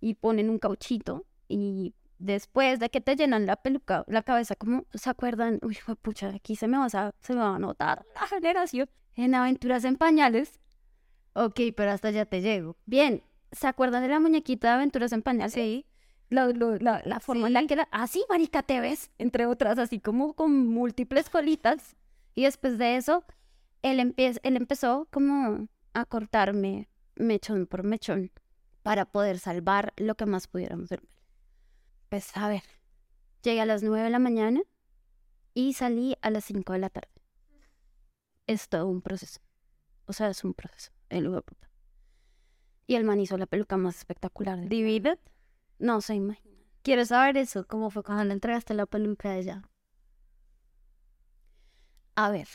[0.00, 1.26] y ponen un cauchito.
[1.48, 5.58] Y después de que te llenan la peluca, la cabeza, como, ¿se acuerdan?
[5.62, 8.88] Uy, pucha, aquí se me, va a, se me va a notar la generación.
[9.16, 10.60] En Aventuras en Pañales.
[11.34, 12.76] Ok, pero hasta ya te llego.
[12.86, 15.52] Bien, ¿se acuerdan de la muñequita de Aventuras en Pañales?
[15.52, 15.86] Sí.
[16.28, 19.98] La, la, la forma en la que era, así, marica, te ves, entre otras, así
[19.98, 21.96] como con múltiples colitas.
[22.36, 23.24] Y después de eso,
[23.82, 28.30] él, empie- él empezó como a cortarme mechón por mechón
[28.82, 31.02] para poder salvar lo que más pudiéramos pelo.
[32.08, 32.62] Pues a ver,
[33.42, 34.62] llegué a las 9 de la mañana
[35.54, 37.10] y salí a las 5 de la tarde.
[38.46, 39.40] Es todo un proceso.
[40.06, 40.90] O sea, es un proceso.
[41.08, 41.70] El puta.
[42.86, 44.68] Y el man hizo la peluca más espectacular.
[44.68, 45.18] Divided.
[45.78, 46.56] No se imagina.
[46.82, 49.62] Quiero saber eso, cómo fue cuando le entregaste la peluca a ella.
[52.16, 52.48] A ver.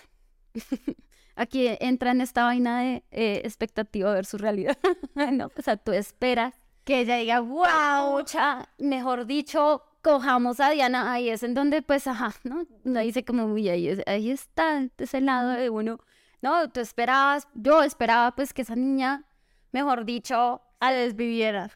[1.35, 4.77] Aquí entra en esta vaina de eh, expectativa ver su realidad.
[5.33, 6.53] no, o sea, tú esperas
[6.85, 8.17] Que ella diga, wow.
[8.19, 12.65] Pucha, mejor dicho, cojamos a Diana, ahí es en donde, pues, ajá, ¿no?
[12.83, 15.99] No dice como, uy, ahí, es- ahí está ese lado de uno.
[16.41, 19.25] No, tú esperabas, yo esperaba, pues, que esa niña,
[19.71, 21.71] mejor dicho, A desviviera.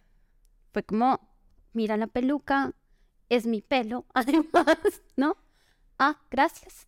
[0.72, 1.19] fue como,
[1.74, 2.74] mira la peluca,
[3.30, 4.78] es mi pelo, además,
[5.17, 5.36] ¿no?
[5.98, 6.88] Ah, gracias.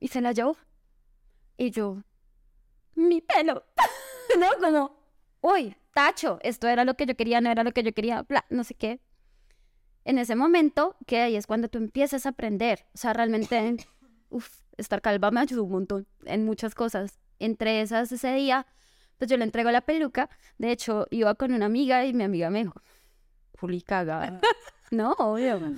[0.00, 0.56] Y se la llevó.
[1.62, 2.02] Y yo,
[2.96, 3.64] mi pelo.
[4.40, 4.98] no, como,
[5.42, 8.44] uy, tacho, esto era lo que yo quería, no era lo que yo quería, bla,
[8.50, 9.00] no sé qué.
[10.04, 12.84] En ese momento, que ahí es cuando tú empiezas a aprender.
[12.94, 13.76] O sea, realmente,
[14.30, 17.20] uff, estar calva me ayudó un montón en muchas cosas.
[17.38, 18.66] Entre esas, ese día,
[19.18, 20.30] pues yo le entrego la peluca.
[20.58, 22.82] De hecho, iba con una amiga y mi amiga me dijo,
[23.60, 24.40] Juli, cagada.
[24.90, 25.76] no, obvio.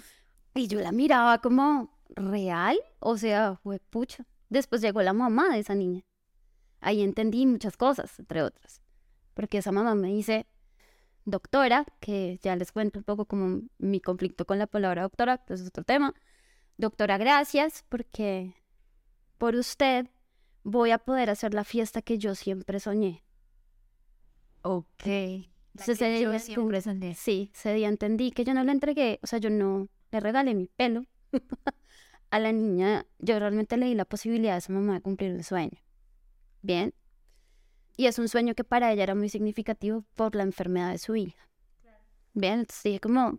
[0.55, 2.79] Y yo la miraba como, ¿real?
[3.01, 4.25] O sea, fue pucha.
[4.55, 6.05] Después llegó la mamá de esa niña.
[6.81, 8.81] Ahí entendí muchas cosas, entre otras.
[9.35, 10.47] Porque esa mamá me dice,
[11.25, 15.61] doctora, que ya les cuento un poco como mi conflicto con la palabra doctora, pues
[15.61, 16.15] es otro tema.
[16.77, 18.55] Doctora, gracias porque
[19.39, 20.07] por usted
[20.63, 23.25] voy a poder hacer la fiesta que yo siempre soñé.
[24.63, 25.05] Ok.
[25.05, 27.17] Entonces, ese yo día siempre soñé.
[27.17, 30.55] Sí, ese día entendí que yo no le entregué, o sea, yo no le regalé
[30.55, 31.07] mi pelo
[32.35, 33.07] a la niña.
[33.21, 35.79] Yo realmente le di la posibilidad a esa mamá de cumplir un sueño.
[36.63, 36.93] Bien.
[37.97, 41.15] Y es un sueño que para ella era muy significativo por la enfermedad de su
[41.15, 41.49] hija.
[42.33, 43.39] Bien, entonces dije como,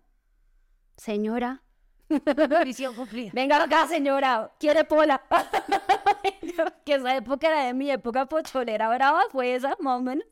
[0.96, 1.62] señora,
[2.66, 3.32] Misión cumplida.
[3.34, 5.22] venga acá, señora, quiere pola.
[6.86, 10.26] que esa época era de mi época pocholera brava, fue esa, más o menos.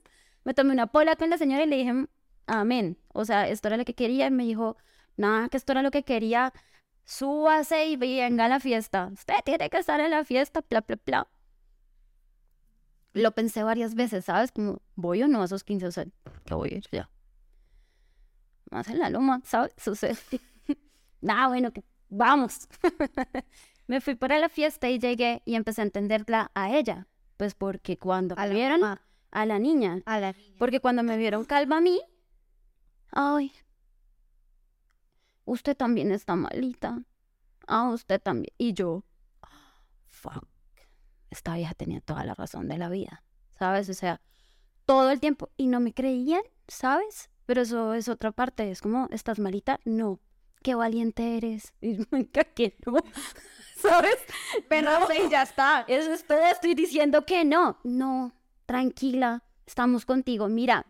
[0.46, 2.06] Me tomé una pola con la señora y le dije,
[2.48, 2.98] amén.
[3.10, 4.28] O sea, esto era lo que quería.
[4.28, 4.78] Y me dijo,
[5.18, 6.54] nada, que esto era lo que quería.
[7.06, 9.10] Súbase y venga a la fiesta.
[9.14, 11.28] Usted tiene que estar en la fiesta, bla, bla, bla.
[13.14, 14.52] Lo pensé varias veces, ¿sabes?
[14.52, 15.86] Como, ¿voy o no a esos 15?
[15.88, 16.06] O sea,
[16.46, 17.10] que voy a ir ya.
[18.72, 19.74] Más en la loma, ¿sabes?
[19.88, 20.16] O sea,
[21.22, 22.68] nada, bueno, que vamos.
[23.88, 27.08] me fui para la fiesta y llegué y empecé a entenderla a ella.
[27.38, 29.02] Pues porque cuando A me la vieron mamá.
[29.32, 30.56] a la niña, A la niña.
[30.58, 32.02] porque cuando me vieron calva a mí,
[33.12, 33.52] ay,
[35.46, 37.04] usted también está malita.
[37.68, 38.54] Ah, usted también.
[38.58, 39.04] Y yo,
[40.08, 40.46] fuck,
[41.30, 43.24] esta vieja tenía toda la razón de la vida,
[43.58, 43.90] ¿sabes?
[43.90, 44.22] O sea,
[44.86, 45.50] todo el tiempo.
[45.58, 47.30] Y no me creían, ¿sabes?
[47.46, 48.70] Pero eso es otra parte.
[48.72, 49.80] Es como, ¿estás malita?
[49.86, 50.20] No.
[50.62, 51.74] Qué valiente eres.
[51.82, 51.98] Y
[52.56, 52.98] que no.
[53.78, 54.18] ¿Sabes?
[54.70, 55.82] Pero sí, ya está.
[55.88, 57.78] Eso es todo, estoy diciendo que no.
[57.84, 58.32] No,
[58.66, 60.48] tranquila, estamos contigo.
[60.48, 60.86] Mira,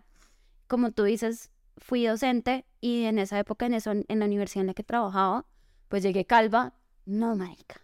[0.67, 4.67] como tú dices, fui docente y en esa época, en, eso, en la universidad en
[4.67, 5.45] la que trabajaba,
[5.87, 6.73] pues llegué calva.
[7.05, 7.79] No, marica.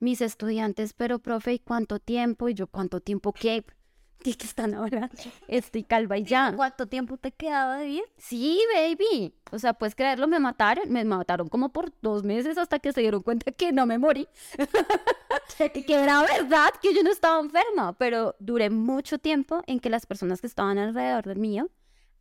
[0.00, 2.48] Mis estudiantes, pero profe, ¿y cuánto tiempo?
[2.48, 3.62] Y yo, ¿cuánto tiempo qué?
[4.24, 5.14] ¿Qué, qué están hablando?
[5.48, 6.50] Estoy calva y ya.
[6.56, 8.04] ¿Cuánto tiempo te quedaba de bien?
[8.16, 9.34] Sí, baby.
[9.50, 10.90] O sea, puedes creerlo, me mataron.
[10.90, 14.26] Me mataron como por dos meses hasta que se dieron cuenta que no me morí.
[15.58, 20.06] que era verdad que yo no estaba enferma, pero duré mucho tiempo en que las
[20.06, 21.68] personas que estaban alrededor del mío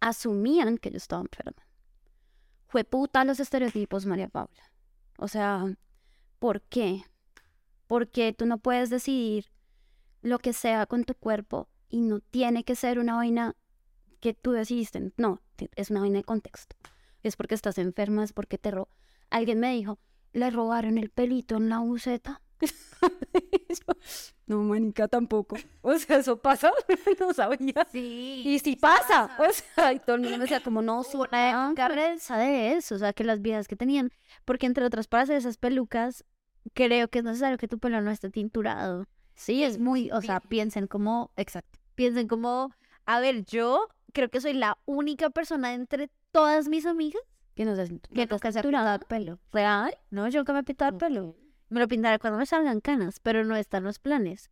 [0.01, 1.70] asumían que yo estaba enferma.
[2.71, 4.71] Fue puta los estereotipos, María Paula.
[5.17, 5.75] O sea,
[6.39, 7.03] ¿por qué?
[7.85, 9.47] Porque tú no puedes decidir
[10.21, 13.57] lo que sea con tu cuerpo y no tiene que ser una vaina
[14.21, 15.11] que tú decidiste.
[15.17, 15.41] No,
[15.75, 16.77] es una vaina de contexto.
[17.23, 18.87] Es porque estás enferma, es porque te ro...
[19.29, 19.99] Alguien me dijo,
[20.31, 22.41] le robaron el pelito en la buceta.
[24.47, 25.57] no, manica, tampoco.
[25.81, 26.71] O sea, eso pasa,
[27.19, 27.87] no sabía.
[27.91, 28.43] Sí.
[28.45, 32.37] Y si pasa, o sea, y todo el mundo me decía como, no, suena cabeza
[32.37, 34.11] de eso, o sea, que las viejas que tenían,
[34.45, 36.25] porque entre otras, para hacer esas pelucas,
[36.73, 39.07] creo que es necesario que tu pelo no esté tinturado.
[39.35, 42.71] Sí, es muy, o sea, piensen como, exacto, piensen como,
[43.05, 47.21] a ver, yo creo que soy la única persona entre todas mis amigas
[47.55, 49.39] que no se, que nunca se ha pintado el pelo.
[49.51, 49.97] ¿Real?
[50.09, 51.35] No, yo nunca me he pintado el pelo.
[51.71, 54.51] Me lo pintaré cuando me salgan canas, pero no están los planes.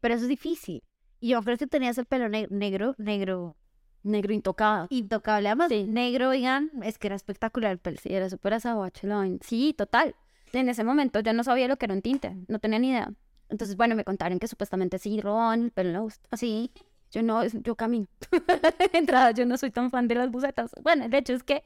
[0.00, 0.84] Pero eso es difícil.
[1.18, 3.56] Y yo creo que tenías el pelo negro, negro,
[4.04, 4.86] negro intocado.
[4.88, 5.48] Intocable.
[5.48, 7.98] Además, negro, oigan, es que era espectacular el pelo.
[8.00, 9.08] Sí, era súper azabache
[9.40, 10.14] Sí, total.
[10.52, 13.12] En ese momento yo no sabía lo que era un tinte, no tenía ni idea.
[13.48, 16.36] Entonces, bueno, me contaron que supuestamente sí roban pero no gusta.
[16.36, 16.70] Sí.
[17.10, 18.06] Yo no, yo camino.
[18.92, 20.70] Entrada, yo no soy tan fan de las bucetas.
[20.84, 21.64] Bueno, de hecho es que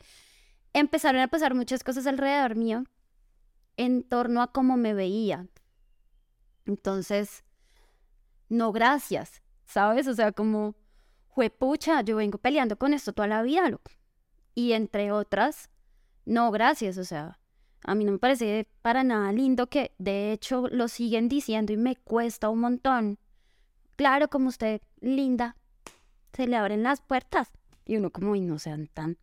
[0.73, 2.85] empezaron a pasar muchas cosas alrededor mío
[3.77, 5.47] en torno a cómo me veía.
[6.67, 7.45] Entonces,
[8.49, 10.07] no gracias, ¿sabes?
[10.07, 10.75] O sea, como,
[11.59, 13.91] pucha, yo vengo peleando con esto toda la vida, loco.
[14.55, 15.71] Y entre otras,
[16.25, 17.39] no gracias, o sea,
[17.85, 21.77] a mí no me parece para nada lindo que de hecho lo siguen diciendo y
[21.77, 23.19] me cuesta un montón.
[23.97, 25.57] Claro, como usted, linda,
[26.33, 27.53] se le abren las puertas.
[27.85, 29.19] Y uno como, y no sean tan,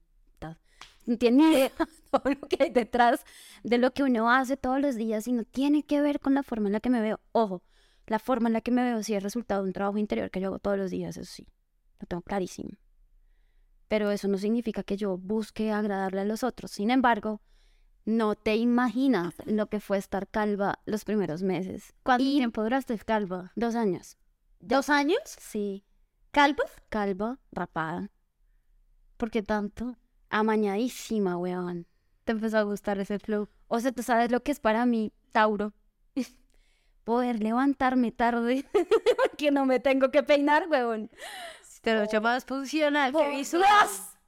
[1.20, 1.72] tiene idea
[2.12, 3.24] todo lo que hay detrás
[3.64, 6.44] de lo que uno hace todos los días y no tiene que ver con la
[6.44, 7.20] forma en la que me veo.
[7.32, 7.64] Ojo,
[8.08, 10.42] la forma en la que me veo sí es resultado de un trabajo interior que
[10.42, 11.48] yo hago todos los días, eso sí,
[12.00, 12.78] lo tengo clarísimo.
[13.88, 16.72] Pero eso no significa que yo busque agradarle a los otros.
[16.72, 17.42] Sin embargo,
[18.06, 21.94] no te imaginas lo que fue estar calva los primeros meses.
[22.04, 23.52] ¿Cuánto tiempo duraste calva?
[23.56, 24.18] Dos años.
[24.60, 25.20] ¿Dos años?
[25.26, 25.86] Sí.
[26.32, 26.64] ¿Calva?
[26.90, 28.12] Calva, rapada.
[29.18, 29.98] ¿Por qué tanto?
[30.32, 31.86] Amañadísima, weón.
[32.24, 33.50] Te empezó a gustar ese flow.
[33.68, 35.74] O sea, tú sabes lo que es para mí, Tauro.
[37.04, 38.66] Poder levantarme tarde
[39.18, 41.12] porque no me tengo que peinar, weón.
[41.82, 43.66] Te lo llamas funcional, qué visual.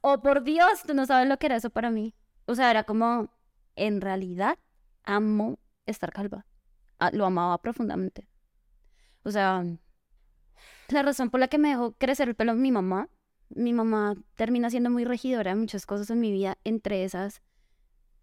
[0.00, 2.14] Oh, por Dios, tú no sabes lo que era eso para mí.
[2.46, 3.30] O sea, era como
[3.76, 4.58] en realidad
[5.04, 6.44] amo estar calva.
[6.98, 8.28] Ah, lo amaba profundamente.
[9.22, 9.64] O sea,
[10.88, 13.08] la razón por la que me dejó crecer el pelo mi mamá,
[13.50, 17.42] mi mamá termina siendo muy regidora de muchas cosas en mi vida, entre esas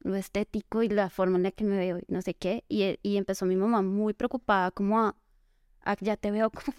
[0.03, 2.63] lo estético y la forma en la que me veo y no sé qué.
[2.67, 5.15] Y, y empezó mi mamá muy preocupada, como a,
[5.99, 6.75] ya te veo como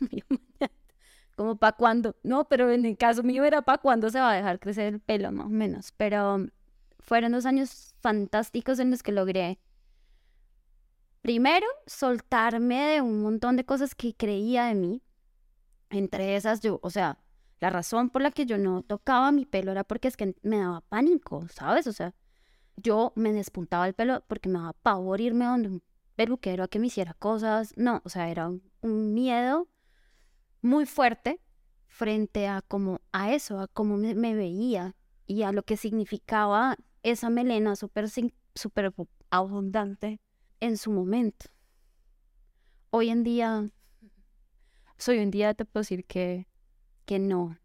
[1.37, 2.17] como para cuándo.
[2.23, 5.01] No, pero en el caso mío era para cuándo se va a dejar crecer el
[5.01, 5.93] pelo, más o menos.
[5.97, 6.47] Pero
[7.01, 9.59] fueron dos años fantásticos en los que logré,
[11.23, 15.03] primero, soltarme de un montón de cosas que creía de mí.
[15.91, 17.19] Entre esas, yo, o sea,
[17.63, 20.59] la razón por la que yo no tocaba mi pelo era porque es que me
[20.59, 21.87] daba pánico, ¿sabes?
[21.87, 22.13] O sea,
[22.77, 25.83] yo me despuntaba el pelo porque me daba pavor irme donde un
[26.17, 27.73] peluquero a que me hiciera cosas.
[27.77, 29.69] No, o sea, era un, miedo
[30.61, 31.41] muy fuerte
[31.87, 34.97] frente a como a eso, a cómo me veía
[35.29, 38.09] y a lo que significaba esa melena súper
[38.57, 38.93] super
[39.31, 40.21] abundante
[40.59, 41.47] en su momento.
[42.91, 43.71] Hoy en día,
[44.99, 46.49] soy un día te puedo decir que,
[47.05, 47.59] que no.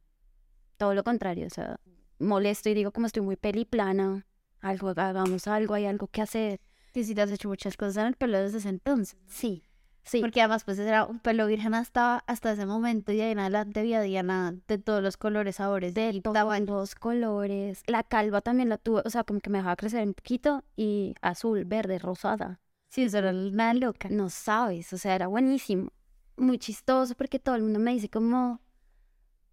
[0.78, 1.80] Todo lo contrario, o sea,
[2.19, 4.26] molesto y digo como estoy muy peliplana,
[4.60, 6.62] algo, hagamos algo, hay algo que hacer.
[6.93, 9.17] Y si te has hecho muchas cosas en el pelo desde ese entonces.
[9.28, 9.63] Sí,
[10.08, 10.21] Sí.
[10.21, 13.82] Porque además, pues era un pelo virgen hasta, hasta ese momento y ahí en adelante
[13.82, 15.93] había Diana de todos los colores, sabores.
[15.93, 17.84] De todos los colores.
[17.88, 21.13] La calva también la tuve, o sea, como que me dejaba crecer un poquito y
[21.21, 22.62] azul, verde, rosada.
[22.88, 24.08] Sí, eso era una loca.
[24.10, 25.91] No sabes, o sea, era buenísimo.
[26.38, 28.62] Muy chistoso porque todo el mundo me dice como,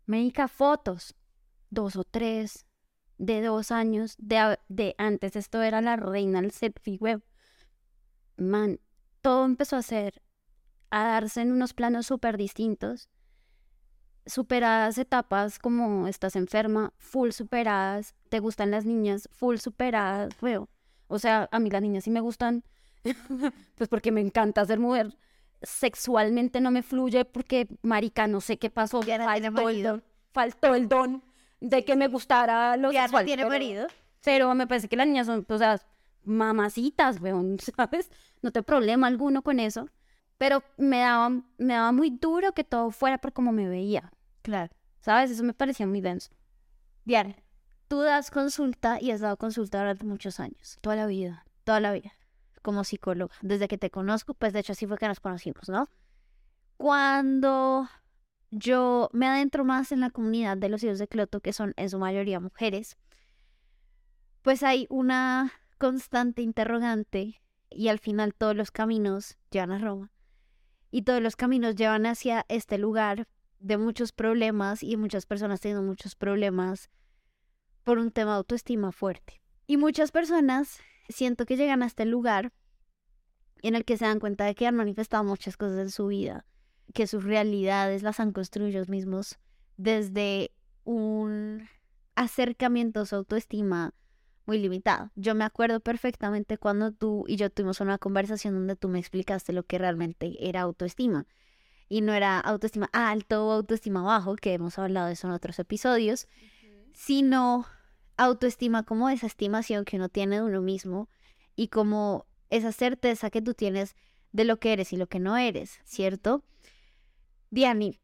[0.06, 1.14] me dedica fotos,
[1.70, 2.66] dos o tres,
[3.18, 7.22] de dos años, de, de antes esto era la reina del selfie web.
[8.36, 8.80] Man,
[9.20, 10.22] todo empezó a ser
[10.90, 13.08] a darse en unos planos súper distintos.
[14.26, 20.68] Superadas etapas como estás enferma, full superadas, te gustan las niñas, full superadas, veo.
[21.08, 22.64] O sea, a mí las niñas sí me gustan,
[23.74, 25.16] pues porque me encanta ser mujer.
[25.64, 29.02] Sexualmente no me fluye porque, marica, no sé qué pasó.
[29.02, 31.22] Faltó el, don, faltó el don
[31.60, 33.24] de que me gustara lo ya sexual.
[33.24, 33.86] tiene marido?
[34.22, 35.80] Pero me parece que las niñas son, o sea,
[36.24, 38.10] mamacitas, weón, ¿sabes?
[38.42, 39.88] No tengo problema alguno con eso
[40.38, 44.12] pero me daba, me daba muy duro que todo fuera por como me veía.
[44.42, 44.72] Claro.
[45.00, 45.30] ¿Sabes?
[45.30, 46.30] Eso me parecía muy denso.
[47.04, 47.36] Diana,
[47.88, 50.78] tú das consulta y has dado consulta durante muchos años.
[50.80, 51.44] Toda la vida.
[51.64, 52.12] Toda la vida.
[52.64, 53.34] Como psicóloga.
[53.42, 55.86] Desde que te conozco, pues de hecho así fue que nos conocimos, ¿no?
[56.78, 57.90] Cuando
[58.50, 61.90] yo me adentro más en la comunidad de los hijos de Cloto, que son en
[61.90, 62.96] su mayoría mujeres,
[64.40, 70.10] pues hay una constante interrogante y al final todos los caminos llevan a Roma.
[70.90, 75.86] Y todos los caminos llevan hacia este lugar de muchos problemas y muchas personas teniendo
[75.86, 76.88] muchos problemas
[77.82, 79.42] por un tema de autoestima fuerte.
[79.66, 82.52] Y muchas personas siento que llegan a este lugar
[83.62, 86.44] en el que se dan cuenta de que han manifestado muchas cosas en su vida,
[86.92, 89.38] que sus realidades las han construido ellos mismos
[89.76, 90.52] desde
[90.84, 91.66] un
[92.14, 93.94] acercamiento a su autoestima
[94.46, 95.10] muy limitado.
[95.14, 99.52] Yo me acuerdo perfectamente cuando tú y yo tuvimos una conversación donde tú me explicaste
[99.52, 101.26] lo que realmente era autoestima.
[101.88, 105.58] Y no era autoestima alto o autoestima bajo, que hemos hablado de eso en otros
[105.58, 106.28] episodios,
[106.92, 107.66] sino
[108.16, 111.08] autoestima como esa estimación que uno tiene de uno mismo
[111.56, 113.96] y como esa certeza que tú tienes
[114.32, 116.44] de lo que eres y lo que no eres, ¿cierto?
[117.50, 118.00] Diani,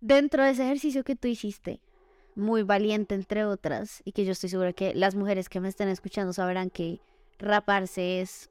[0.00, 1.80] dentro de ese ejercicio que tú hiciste,
[2.34, 5.88] muy valiente entre otras, y que yo estoy segura que las mujeres que me estén
[5.88, 7.00] escuchando sabrán que
[7.38, 8.50] raparse es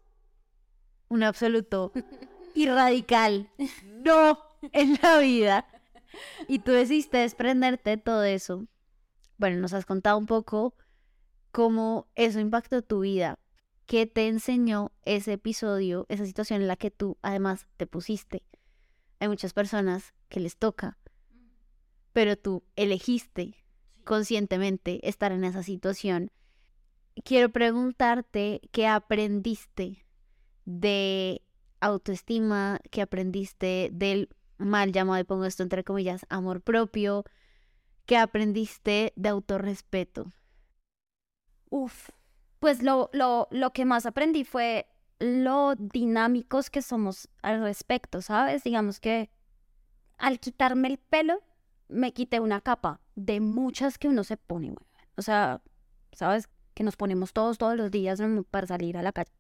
[1.10, 1.92] un absoluto
[2.56, 3.50] y radical
[4.04, 4.40] no
[4.72, 5.68] en la vida.
[6.48, 8.68] Y tú decidiste desprenderte de todo eso.
[9.38, 10.76] Bueno, nos has contado un poco
[11.52, 13.40] cómo eso impactó tu vida.
[13.86, 18.44] ¿Qué te enseñó ese episodio, esa situación en la que tú además te pusiste?
[19.20, 20.98] Hay muchas personas que les toca,
[22.14, 23.56] pero tú elegiste
[24.04, 26.32] conscientemente estar en esa situación.
[27.24, 30.06] Quiero preguntarte qué aprendiste
[30.66, 31.42] de
[31.82, 37.26] autoestima, qué aprendiste del mal llamado, pongo esto entre comillas, amor propio,
[38.06, 40.32] qué aprendiste de autorrespeto.
[41.72, 42.10] Uf,
[42.60, 44.86] pues lo, lo, lo que más aprendí fue
[45.20, 48.64] lo dinámicos que somos al respecto, ¿sabes?
[48.64, 49.32] Digamos que
[50.18, 51.42] al quitarme el pelo,
[51.88, 54.76] me quité una capa de muchas que uno se pone,
[55.16, 55.62] O sea,
[56.12, 56.50] ¿sabes?
[56.74, 59.32] Que nos ponemos todos, todos los días para salir a la calle.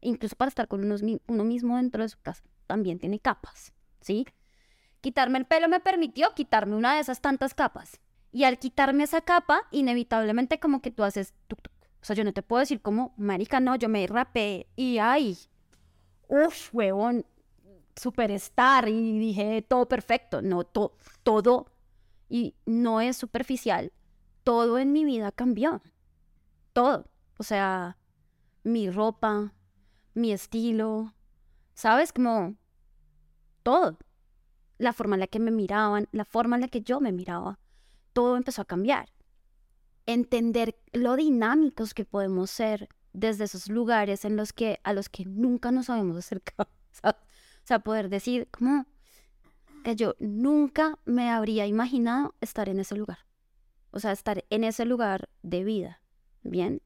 [0.00, 2.42] Incluso para estar con uno mismo dentro de su casa.
[2.66, 4.26] También tiene capas, ¿sí?
[5.02, 8.00] Quitarme el pelo me permitió quitarme una de esas tantas capas.
[8.36, 12.42] Y al quitarme esa capa, inevitablemente como que tú haces O sea, yo no te
[12.42, 15.38] puedo decir como, marica, no, yo me rapé y ay,
[16.28, 17.24] uff, huevón,
[17.98, 20.42] superstar y dije todo perfecto.
[20.42, 21.72] No, todo
[22.28, 23.90] y no es superficial.
[24.44, 25.80] Todo en mi vida cambió.
[26.74, 27.06] Todo.
[27.38, 27.96] O sea,
[28.64, 29.54] mi ropa,
[30.12, 31.14] mi estilo,
[31.72, 32.12] ¿sabes?
[32.12, 32.54] Como
[33.62, 33.96] todo.
[34.76, 37.58] La forma en la que me miraban, la forma en la que yo me miraba,
[38.16, 39.12] todo empezó a cambiar.
[40.06, 45.26] Entender lo dinámicos que podemos ser desde esos lugares en los que a los que
[45.26, 46.70] nunca nos habíamos acercado.
[47.62, 48.86] O sea, poder decir, como,
[49.82, 53.18] que yo nunca me habría imaginado estar en ese lugar.
[53.90, 56.00] O sea, estar en ese lugar de vida,
[56.42, 56.80] ¿bien?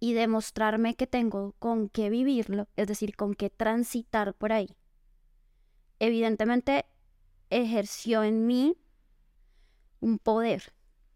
[0.00, 4.74] Y demostrarme que tengo con qué vivirlo, es decir, con qué transitar por ahí.
[5.98, 6.86] Evidentemente,
[7.50, 8.81] ejerció en mí
[10.02, 10.74] un poder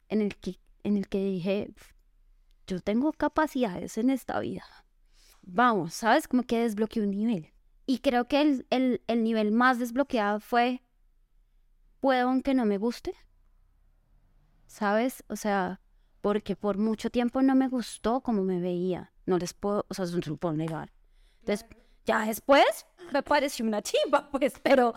[0.09, 1.75] en el que, en el que dije,
[2.66, 4.64] yo tengo capacidades en esta vida.
[5.42, 6.27] Vamos, ¿sabes?
[6.27, 7.53] Como que desbloqueé un nivel.
[7.85, 10.83] Y creo que el, el, el nivel más desbloqueado fue
[12.01, 13.14] puedo aunque no me guste.
[14.66, 15.25] ¿Sabes?
[15.29, 15.81] O sea,
[16.20, 19.12] porque por mucho tiempo no me gustó como me veía.
[19.27, 20.92] No les puedo, o sea, no se puedo negar.
[22.05, 24.94] ya después me pareció una chimba, pues, pero,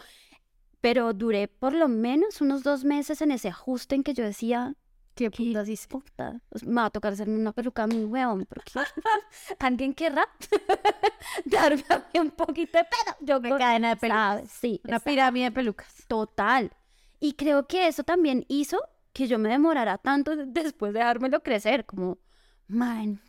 [0.82, 4.76] pero duré por lo menos unos dos meses en ese ajuste en que yo decía,
[5.16, 6.42] ¿Qué puta puta?
[6.48, 8.72] Pues, me va a tocar hacerme una peluca a mi huevón, porque
[9.60, 10.26] alguien querrá
[11.46, 11.84] darme
[12.22, 13.18] un poquito de pelo.
[13.20, 14.50] Yo me cadena de pelucas.
[14.50, 14.80] Sí.
[14.86, 16.06] Una pirámide de pelucas.
[16.08, 16.72] Total.
[17.20, 18.80] Y creo que eso también hizo
[19.12, 22.20] que yo me demorara tanto después de dármelo crecer, como,
[22.68, 23.22] man,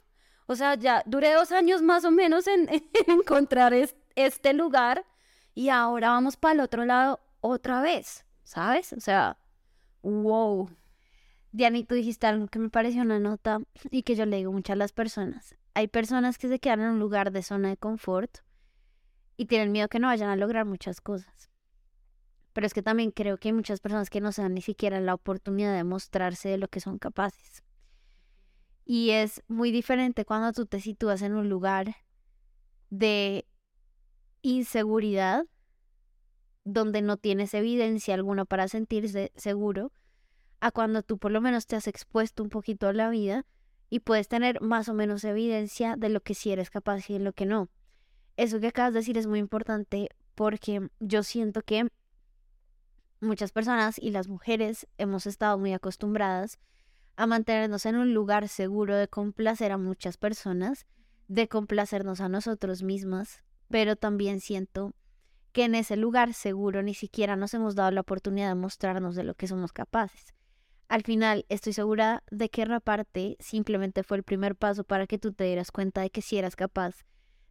[0.46, 2.68] o sea, ya duré dos años más o menos en,
[3.08, 3.72] encontrar
[4.14, 5.06] este lugar
[5.54, 8.92] y ahora vamos para el otro lado otra vez, ¿sabes?
[8.92, 9.38] O sea,
[10.02, 10.70] wow.
[11.52, 13.60] Diana, tú dijiste algo que me pareció una nota
[13.90, 15.56] y que yo le digo mucho a las personas.
[15.74, 18.38] Hay personas que se quedan en un lugar de zona de confort
[19.36, 21.50] y tienen miedo que no vayan a lograr muchas cosas.
[22.52, 25.00] Pero es que también creo que hay muchas personas que no se dan ni siquiera
[25.00, 27.64] la oportunidad de mostrarse de lo que son capaces.
[28.84, 31.96] Y es muy diferente cuando tú te sitúas en un lugar
[32.90, 33.46] de
[34.42, 35.46] inseguridad
[36.64, 39.92] donde no tienes evidencia alguna para sentirse seguro,
[40.60, 43.46] a cuando tú por lo menos te has expuesto un poquito a la vida
[43.88, 47.20] y puedes tener más o menos evidencia de lo que sí eres capaz y de
[47.20, 47.68] lo que no.
[48.36, 51.88] Eso que acabas de decir es muy importante porque yo siento que
[53.20, 56.58] muchas personas y las mujeres hemos estado muy acostumbradas
[57.16, 60.86] a mantenernos en un lugar seguro de complacer a muchas personas,
[61.28, 64.94] de complacernos a nosotros mismas, pero también siento
[65.52, 69.24] que en ese lugar seguro ni siquiera nos hemos dado la oportunidad de mostrarnos de
[69.24, 70.34] lo que somos capaces.
[70.88, 75.32] Al final, estoy segura de que raparte simplemente fue el primer paso para que tú
[75.32, 77.04] te dieras cuenta de que si eras capaz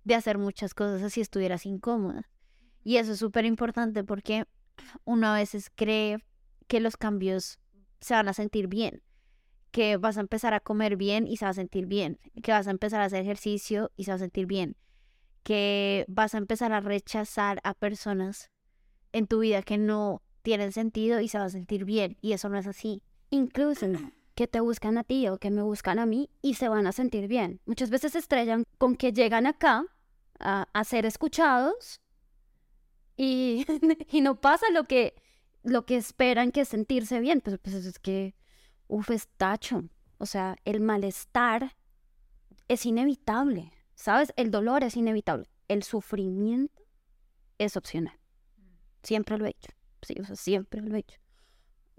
[0.03, 2.29] de hacer muchas cosas así estuvieras incómoda.
[2.83, 4.45] Y eso es súper importante porque
[5.05, 6.17] uno a veces cree
[6.67, 7.59] que los cambios
[7.99, 9.03] se van a sentir bien,
[9.71, 12.67] que vas a empezar a comer bien y se va a sentir bien, que vas
[12.67, 14.75] a empezar a hacer ejercicio y se va a sentir bien,
[15.43, 18.51] que vas a empezar a rechazar a personas
[19.11, 22.17] en tu vida que no tienen sentido y se va a sentir bien.
[22.21, 23.03] Y eso no es así.
[23.29, 23.87] Incluso
[24.35, 26.91] que te buscan a ti o que me buscan a mí y se van a
[26.91, 27.61] sentir bien.
[27.65, 29.85] Muchas veces se estrellan con que llegan acá
[30.39, 32.01] a, a ser escuchados
[33.17, 33.65] y,
[34.11, 35.13] y, no pasa lo que,
[35.63, 37.41] lo que esperan que es sentirse bien.
[37.41, 38.33] Pues, pues es que,
[38.87, 39.83] uff, es tacho.
[40.19, 41.75] O sea, el malestar
[42.69, 43.73] es inevitable.
[43.99, 44.31] ¿Sabes?
[44.37, 45.49] El dolor es inevitable.
[45.67, 46.81] El sufrimiento
[47.57, 48.17] es opcional.
[49.03, 49.73] Siempre lo he hecho.
[50.35, 51.19] Siempre lo he hecho.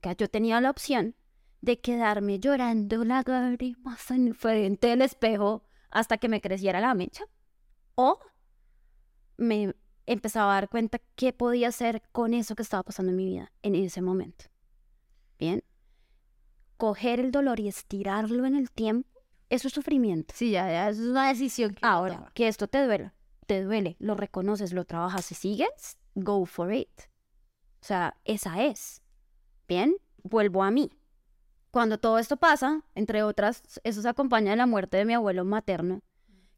[0.01, 1.15] Que yo tenía la opción
[1.61, 7.25] de quedarme llorando lágrimas en frente del espejo hasta que me creciera la mecha.
[7.97, 8.19] O
[9.37, 9.75] me
[10.07, 13.53] empezaba a dar cuenta qué podía hacer con eso que estaba pasando en mi vida
[13.61, 14.47] en ese momento.
[15.39, 15.63] Bien.
[16.79, 19.20] Coger el dolor y estirarlo en el tiempo
[19.51, 20.33] eso es sufrimiento.
[20.37, 21.75] Sí, ya, ya, es una decisión.
[21.75, 23.13] Que Ahora, que esto te duele,
[23.47, 26.89] te duele, lo reconoces, lo trabajas y sigues, go for it.
[27.83, 29.03] O sea, esa es.
[29.67, 30.91] Bien, vuelvo a mí.
[31.71, 35.45] Cuando todo esto pasa, entre otras, eso se acompaña de la muerte de mi abuelo
[35.45, 36.01] materno,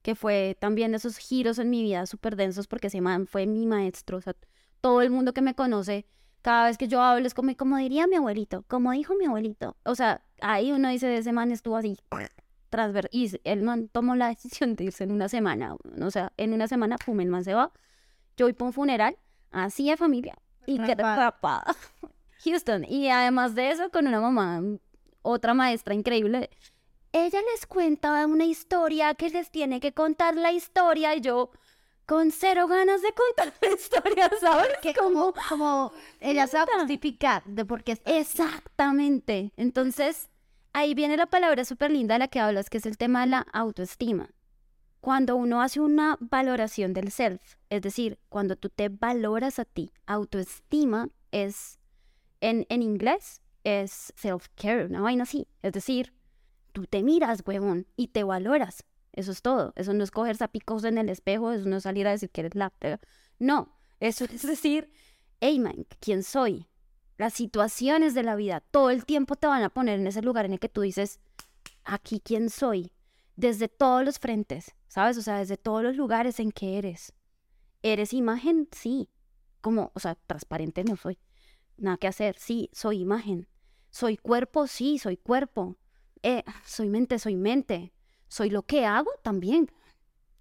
[0.03, 3.47] que fue también de esos giros en mi vida súper densos porque ese man fue
[3.47, 4.19] mi maestro.
[4.19, 4.35] O sea,
[4.81, 6.07] todo el mundo que me conoce,
[6.43, 9.77] cada vez que yo hablo es como, como diría mi abuelito, como dijo mi abuelito.
[9.85, 11.97] O sea, ahí uno dice, ese man estuvo así
[12.93, 16.53] ver y el man tomó la decisión de irse en una semana, o sea, en
[16.53, 17.73] una semana, pum, el man se va,
[18.37, 19.17] yo voy para un funeral,
[19.51, 21.77] así de familia, y que rapada.
[22.45, 24.63] Houston, y además de eso, con una mamá,
[25.23, 26.51] otra maestra increíble,
[27.13, 31.51] ella les cuenta una historia que les tiene que contar la historia, y yo
[32.07, 34.79] con cero ganas de contar la historia, ¿sabes?
[34.83, 39.53] Que como, como ella se va a justificar de por qué Exactamente.
[39.57, 40.29] Entonces,
[40.75, 43.27] Ahí viene la palabra súper linda de la que hablas, que es el tema de
[43.29, 44.31] la autoestima.
[45.01, 49.93] Cuando uno hace una valoración del self, es decir, cuando tú te valoras a ti,
[50.07, 51.79] autoestima es,
[52.41, 55.47] en, en inglés, es self-care, una vaina así.
[55.61, 56.15] Es decir,
[56.73, 58.85] tú te miras, huevón, y te valoras.
[59.13, 59.73] Eso es todo.
[59.77, 62.43] Eso no es coger zapicos en el espejo, eso no es salir a decir que
[62.43, 62.73] eres la...
[63.39, 64.91] No, eso es decir,
[65.41, 66.67] hey man, ¿quién soy?
[67.19, 70.45] Las situaciones de la vida, todo el tiempo te van a poner en ese lugar
[70.45, 71.21] en el que tú dices,
[71.85, 72.93] aquí quién soy,
[73.37, 75.17] desde todos los frentes, ¿sabes?
[75.19, 77.13] O sea, desde todos los lugares en que eres.
[77.83, 78.69] ¿Eres imagen?
[78.73, 79.09] Sí.
[79.61, 81.19] Como, o sea, transparente no soy.
[81.77, 83.49] Nada que hacer, sí, soy imagen.
[83.91, 84.67] ¿Soy cuerpo?
[84.67, 85.77] Sí, soy cuerpo.
[86.23, 87.93] Eh, soy mente, soy mente.
[88.29, 89.11] ¿Soy lo que hago?
[89.23, 89.71] También.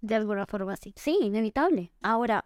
[0.00, 0.94] De alguna forma, sí.
[0.96, 1.92] Sí, inevitable.
[2.00, 2.44] Ahora,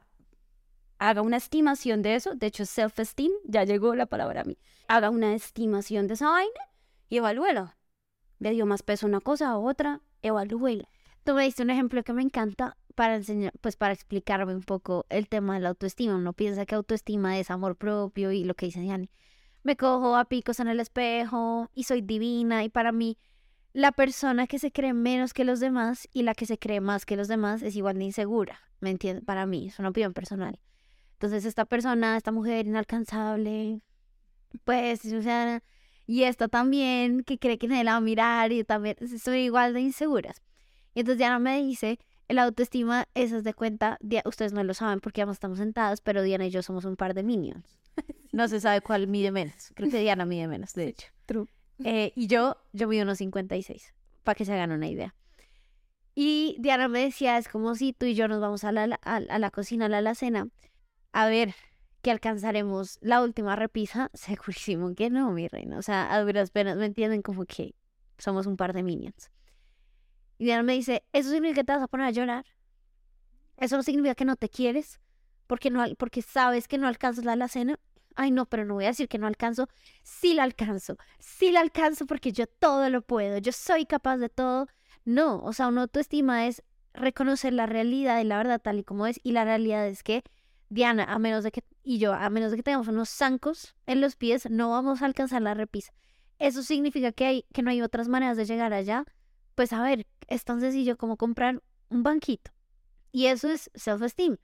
[0.98, 5.10] haga una estimación de eso, de hecho self-esteem, ya llegó la palabra a mí, haga
[5.10, 6.60] una estimación de esa vaina
[7.08, 7.76] y evalúela.
[8.38, 10.00] ¿Le dio más peso una cosa a otra?
[10.22, 10.88] Evalúela.
[11.24, 15.06] Tú me diste un ejemplo que me encanta para enseñar, pues para explicarme un poco
[15.08, 16.16] el tema de la autoestima.
[16.16, 19.10] Uno piensa que autoestima es amor propio y lo que dice Diane.
[19.62, 23.18] Me cojo a picos en el espejo y soy divina y para mí
[23.72, 27.04] la persona que se cree menos que los demás y la que se cree más
[27.04, 28.60] que los demás es igual de insegura.
[28.80, 29.24] ¿Me entiendes?
[29.24, 30.58] Para mí, es una opinión personal.
[31.16, 33.80] Entonces esta persona, esta mujer inalcanzable,
[34.64, 35.62] pues, o sea,
[36.06, 39.72] y esta también que cree que nadie la va a mirar y también soy igual
[39.72, 40.42] de inseguras.
[40.94, 41.98] Y entonces Diana me dice,
[42.28, 46.46] el autoestima, esas de cuenta, ustedes no lo saben porque ya estamos sentados, pero Diana
[46.46, 47.78] y yo somos un par de minions.
[48.32, 49.72] No se sabe cuál mide menos.
[49.74, 51.06] Creo que Diana mide menos, de hecho.
[51.24, 51.46] True.
[51.84, 53.94] Eh, y yo, yo mido unos 56,
[54.24, 55.14] para que se hagan una idea.
[56.14, 59.16] Y Diana me decía, es como si tú y yo nos vamos a la, a,
[59.16, 60.48] a la cocina, a la alacena,
[61.22, 61.54] a ver
[62.02, 65.78] que alcanzaremos la última repisa, segurísimo que no, mi reina.
[65.78, 67.74] O sea, a duras penas me entienden como que
[68.18, 69.30] somos un par de minions.
[70.38, 72.44] Y Diana me dice, ¿eso significa que te vas a poner a llorar?
[73.56, 75.00] ¿Eso no significa que no te quieres?
[75.46, 77.78] porque, no, porque sabes que no alcanzas la alacena.
[78.14, 79.68] Ay, no, pero no voy a decir que no alcanzo.
[80.02, 80.96] Sí la alcanzo.
[81.18, 83.38] Sí la alcanzo porque yo todo lo puedo.
[83.38, 84.68] Yo soy capaz de todo.
[85.04, 86.62] No, o sea, una autoestima es
[86.94, 89.20] reconocer la realidad y la verdad tal y como es.
[89.22, 90.24] Y la realidad es que
[90.68, 94.00] Diana, a menos de que, y yo, a menos de que tengamos unos zancos en
[94.00, 95.92] los pies, no vamos a alcanzar la repisa.
[96.38, 99.04] Eso significa que, hay, que no hay otras maneras de llegar allá.
[99.54, 102.50] Pues a ver, es tan sencillo como comprar un banquito.
[103.12, 104.38] Y eso es self-esteem.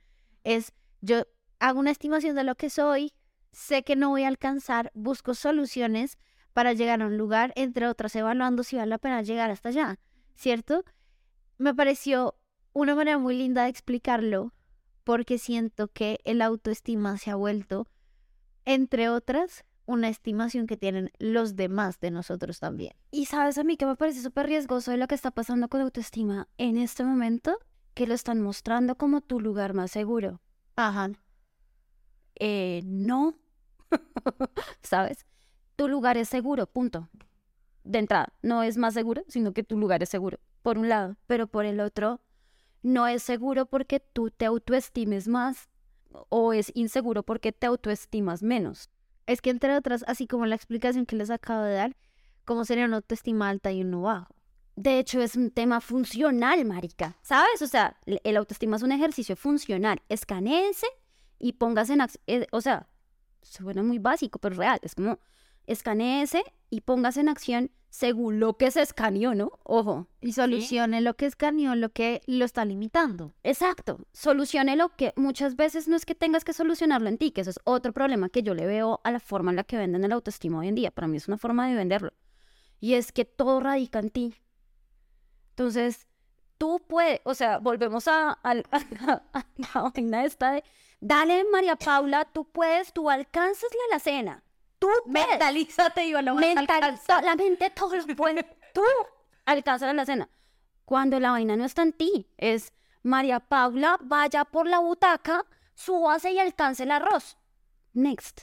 [0.44, 1.26] Es yo
[1.58, 3.12] hago una estimación de lo que soy,
[3.50, 6.16] sé que no voy a alcanzar, busco soluciones
[6.52, 9.98] para llegar a un lugar, entre otras evaluando si vale la pena llegar hasta allá,
[10.34, 10.84] ¿cierto?
[11.58, 12.36] Me pareció
[12.72, 14.54] una manera muy linda de explicarlo
[15.04, 17.88] porque siento que el autoestima se ha vuelto,
[18.64, 22.94] entre otras, una estimación que tienen los demás de nosotros también.
[23.10, 25.80] Y sabes a mí que me parece súper riesgoso de lo que está pasando con
[25.80, 27.58] la autoestima en este momento,
[27.94, 30.40] que lo están mostrando como tu lugar más seguro.
[30.76, 31.10] Ajá.
[32.36, 33.34] Eh, no.
[34.82, 35.26] ¿Sabes?
[35.76, 37.08] Tu lugar es seguro, punto.
[37.84, 41.16] De entrada, no es más seguro, sino que tu lugar es seguro, por un lado,
[41.26, 42.20] pero por el otro,
[42.82, 45.68] no es seguro porque tú te autoestimes más
[46.28, 48.90] o es inseguro porque te autoestimas menos.
[49.26, 51.96] Es que entre otras, así como la explicación que les acabo de dar,
[52.44, 54.34] como sería una autoestima alta y uno bajo.
[54.74, 57.16] De hecho, es un tema funcional, marica.
[57.22, 57.62] ¿Sabes?
[57.62, 60.02] O sea, el autoestima es un ejercicio funcional.
[60.08, 60.86] Escanéese
[61.38, 62.22] y póngase en acción.
[62.26, 62.88] Eh, o sea,
[63.42, 64.78] suena muy básico, pero real.
[64.82, 65.18] Es como
[65.66, 69.58] escanéese y póngase en acción según lo que se escaneó, ¿no?
[69.64, 70.08] Ojo.
[70.22, 73.34] Y solucione lo que escaneó, lo que lo está limitando.
[73.42, 73.98] Exacto.
[74.12, 77.50] Solucione lo que muchas veces no es que tengas que solucionarlo en ti, que eso
[77.50, 80.12] es otro problema que yo le veo a la forma en la que venden el
[80.12, 80.90] autoestima hoy en día.
[80.90, 82.14] Para mí es una forma de venderlo.
[82.80, 84.34] Y es que todo radica en ti.
[85.50, 86.06] Entonces,
[86.56, 90.64] tú puedes, o sea, volvemos a, la vaina esta de,
[91.00, 94.42] dale María Paula, tú puedes, tú alcanzas la alacena.
[94.82, 98.42] Tú Mentalízate y lo La mente todo lo puede.
[98.74, 98.82] Tú
[99.44, 100.28] alcanzas la alacena.
[100.84, 102.72] Cuando la vaina no está en ti, es
[103.04, 107.36] María Paula, vaya por la butaca, súbase y alcance el arroz.
[107.92, 108.40] Next.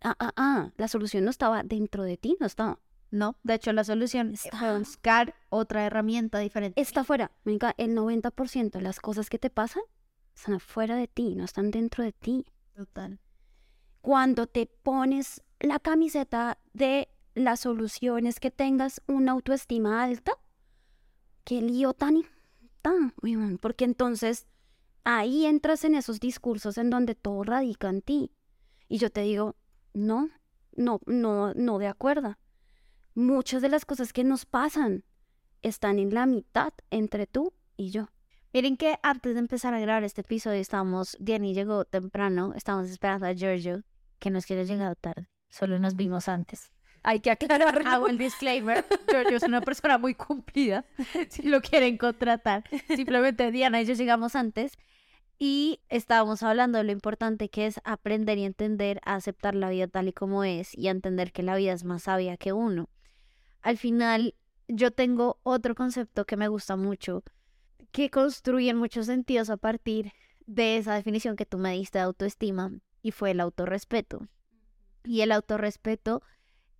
[0.00, 2.78] Ah, ah, ah, la solución no estaba dentro de ti, no estaba.
[3.10, 4.48] No, de hecho la solución es
[4.78, 6.80] buscar otra herramienta diferente.
[6.80, 7.30] Está afuera.
[7.44, 9.82] El 90% de las cosas que te pasan
[10.34, 12.46] están afuera de ti, no están dentro de ti.
[12.74, 13.20] Total.
[14.00, 20.32] Cuando te pones la camiseta de las soluciones que tengas una autoestima alta,
[21.44, 22.22] qué lío tan,
[22.82, 23.14] tan,
[23.60, 24.46] porque entonces
[25.04, 28.32] ahí entras en esos discursos en donde todo radica en ti.
[28.88, 29.56] Y yo te digo,
[29.94, 30.30] no,
[30.76, 32.36] no, no, no de acuerdo
[33.18, 35.04] muchas de las cosas que nos pasan
[35.60, 38.08] están en la mitad entre tú y yo.
[38.52, 43.26] Miren que antes de empezar a grabar este episodio estábamos, Diany llegó temprano, estábamos esperando
[43.26, 43.82] a Giorgio,
[44.20, 46.70] que nos quiere llegado tarde, solo nos vimos antes.
[47.02, 50.84] Hay que aclarar, hago el disclaimer, Giorgio es una persona muy cumplida,
[51.30, 52.64] si lo quieren contratar.
[52.88, 54.72] Simplemente Diana y yo llegamos antes
[55.38, 59.86] y estábamos hablando de lo importante que es aprender y entender a aceptar la vida
[59.86, 62.88] tal y como es y a entender que la vida es más sabia que uno
[63.62, 64.34] al final
[64.68, 67.22] yo tengo otro concepto que me gusta mucho,
[67.90, 70.12] que construye en muchos sentidos a partir
[70.46, 72.70] de esa definición que tú me diste de autoestima,
[73.02, 74.26] y fue el autorrespeto.
[75.08, 76.22] Y el autorrespeto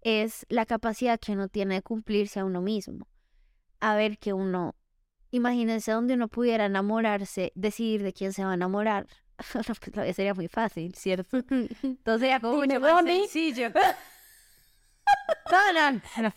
[0.03, 3.09] es la capacidad que uno tiene de cumplirse a uno mismo.
[3.81, 4.75] A ver que uno,
[5.31, 9.07] imagínense donde uno pudiera enamorarse, decidir de quién se va a enamorar.
[9.95, 11.39] pues sería muy fácil, ¿cierto?
[11.51, 13.71] Entonces sería como un sencillo.
[15.51, 16.33] No, no,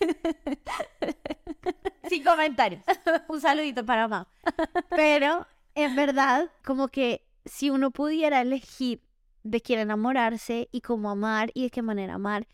[2.07, 2.81] Sin comentarios.
[3.27, 4.29] Un saludito para mamá.
[4.95, 9.01] Pero en verdad, como que si uno pudiera elegir
[9.43, 12.47] de quién enamorarse y cómo amar y de qué manera amar,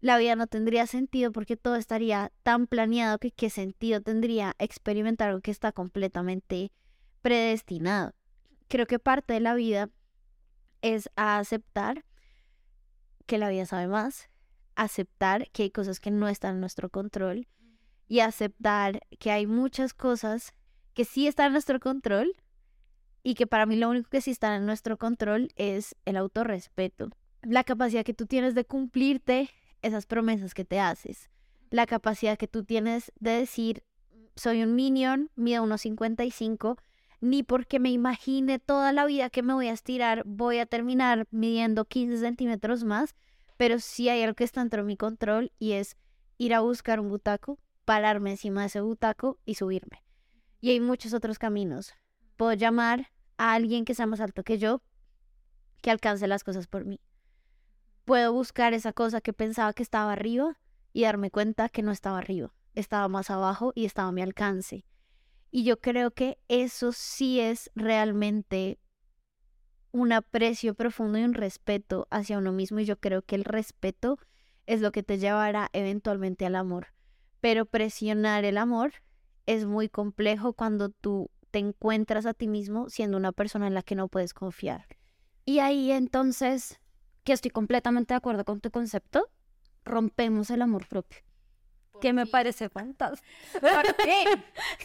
[0.00, 5.28] la vida no tendría sentido porque todo estaría tan planeado que qué sentido tendría experimentar
[5.28, 6.72] algo que está completamente
[7.20, 8.14] predestinado.
[8.68, 9.90] Creo que parte de la vida
[10.80, 12.04] es aceptar
[13.26, 14.30] que la vida sabe más,
[14.74, 17.46] aceptar que hay cosas que no están en nuestro control
[18.08, 20.54] y aceptar que hay muchas cosas
[20.94, 22.34] que sí están en nuestro control
[23.22, 27.10] y que para mí lo único que sí está en nuestro control es el autorrespeto,
[27.42, 29.50] la capacidad que tú tienes de cumplirte
[29.82, 31.30] esas promesas que te haces,
[31.70, 33.84] la capacidad que tú tienes de decir
[34.36, 36.78] soy un minion, mido unos 55,
[37.20, 41.26] ni porque me imagine toda la vida que me voy a estirar voy a terminar
[41.30, 43.14] midiendo 15 centímetros más,
[43.56, 45.96] pero sí hay algo que está dentro de mi control y es
[46.38, 50.02] ir a buscar un butaco, pararme encima de ese butaco y subirme.
[50.62, 51.92] Y hay muchos otros caminos.
[52.40, 54.80] Puedo llamar a alguien que sea más alto que yo
[55.82, 56.98] que alcance las cosas por mí.
[58.06, 60.58] Puedo buscar esa cosa que pensaba que estaba arriba
[60.94, 64.86] y darme cuenta que no estaba arriba, estaba más abajo y estaba a mi alcance.
[65.50, 68.78] Y yo creo que eso sí es realmente
[69.92, 74.18] un aprecio profundo y un respeto hacia uno mismo y yo creo que el respeto
[74.64, 76.86] es lo que te llevará eventualmente al amor.
[77.42, 78.94] Pero presionar el amor
[79.44, 83.82] es muy complejo cuando tú te encuentras a ti mismo siendo una persona en la
[83.82, 84.86] que no puedes confiar.
[85.44, 86.80] Y ahí entonces,
[87.24, 89.28] que estoy completamente de acuerdo con tu concepto,
[89.84, 91.20] rompemos el amor propio.
[92.00, 93.28] Que me parece fantástico.
[93.60, 94.24] ¿Por qué?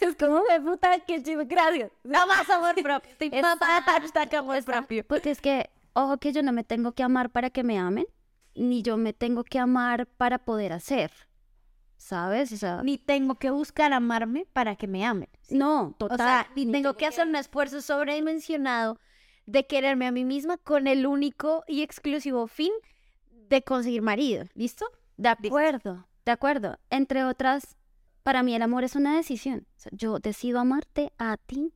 [0.00, 1.90] es como de puta que chivo, gracias.
[2.04, 3.10] No más amor propio.
[3.10, 5.04] Estoy Exacto, amor propio.
[5.06, 8.06] Porque es que, ojo que yo no me tengo que amar para que me amen,
[8.54, 11.10] ni yo me tengo que amar para poder hacer.
[12.06, 12.52] ¿Sabes?
[12.52, 15.28] O sea, Ni tengo que buscar amarme para que me amen.
[15.50, 16.18] no, O total.
[16.18, 19.00] sea, ni tengo que hacer un esfuerzo sobredimensionado
[19.46, 22.70] de quererme a mí misma con el único y exclusivo fin
[23.48, 24.44] de conseguir marido.
[24.54, 24.86] ¿Listo?
[25.16, 26.78] De acuerdo, de acuerdo.
[26.90, 27.76] Entre otras,
[28.22, 29.66] para mí el amor es una decisión.
[29.76, 31.74] O sea, yo decido amarte a ti.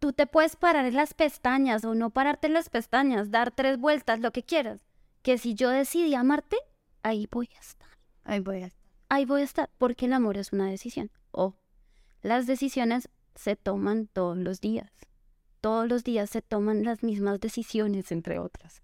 [0.00, 3.78] Tú te puedes parar en las pestañas o no pararte en las pestañas, dar tres
[3.78, 4.84] vueltas, lo que quieras.
[5.22, 6.58] Que si yo decidí amarte,
[7.02, 7.88] ahí voy a estar.
[8.22, 8.66] Ahí voy a
[9.08, 11.10] Ahí voy a estar, porque el amor es una decisión.
[11.30, 11.54] O
[12.22, 14.90] las decisiones se toman todos los días.
[15.60, 18.82] Todos los días se toman las mismas decisiones, entre otras.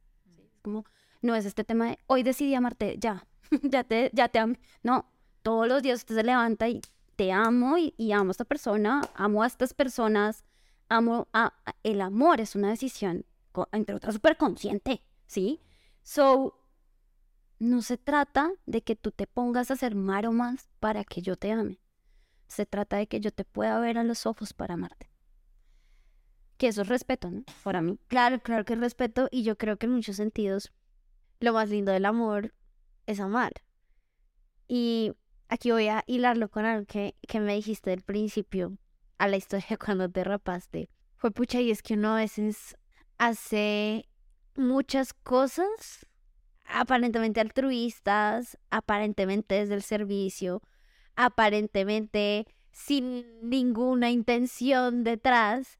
[0.53, 0.85] Es como,
[1.21, 3.27] no es este tema de hoy decidí amarte, ya,
[3.63, 4.55] ya te, ya te amo.
[4.83, 5.07] No,
[5.43, 6.81] todos los días usted se levanta y
[7.17, 10.45] te amo y, y amo a esta persona, amo a estas personas,
[10.89, 13.25] amo a, a- el amor es una decisión,
[13.73, 15.61] entre otras, súper consciente, ¿sí?
[16.03, 16.59] So,
[17.63, 21.53] no se trata de que tú te pongas a hacer maromas para que yo te
[21.53, 21.81] ame.
[22.49, 25.13] Se trata de que yo te pueda ver a los ojos para amarte.
[26.57, 27.45] Que eso es respeto, ¿no?
[27.63, 28.01] Para mí.
[28.09, 30.73] Claro, claro que respeto y yo creo que en muchos sentidos
[31.39, 32.53] lo más lindo del amor
[33.07, 33.53] es amar.
[34.67, 35.13] Y
[35.49, 38.77] aquí voy a hilarlo con algo que, que me dijiste del principio
[39.19, 40.91] a la historia cuando te rapaste.
[41.15, 42.77] Fue pucha y es que uno a veces
[43.19, 44.09] hace
[44.57, 46.09] muchas cosas
[46.65, 50.63] aparentemente altruistas, aparentemente desde el servicio,
[51.17, 55.79] aparentemente sin ninguna intención detrás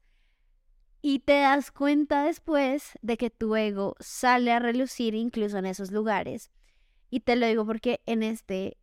[1.01, 5.91] y te das cuenta después de que tu ego sale a relucir incluso en esos
[5.91, 6.51] lugares.
[7.09, 8.77] Y te lo digo porque en este,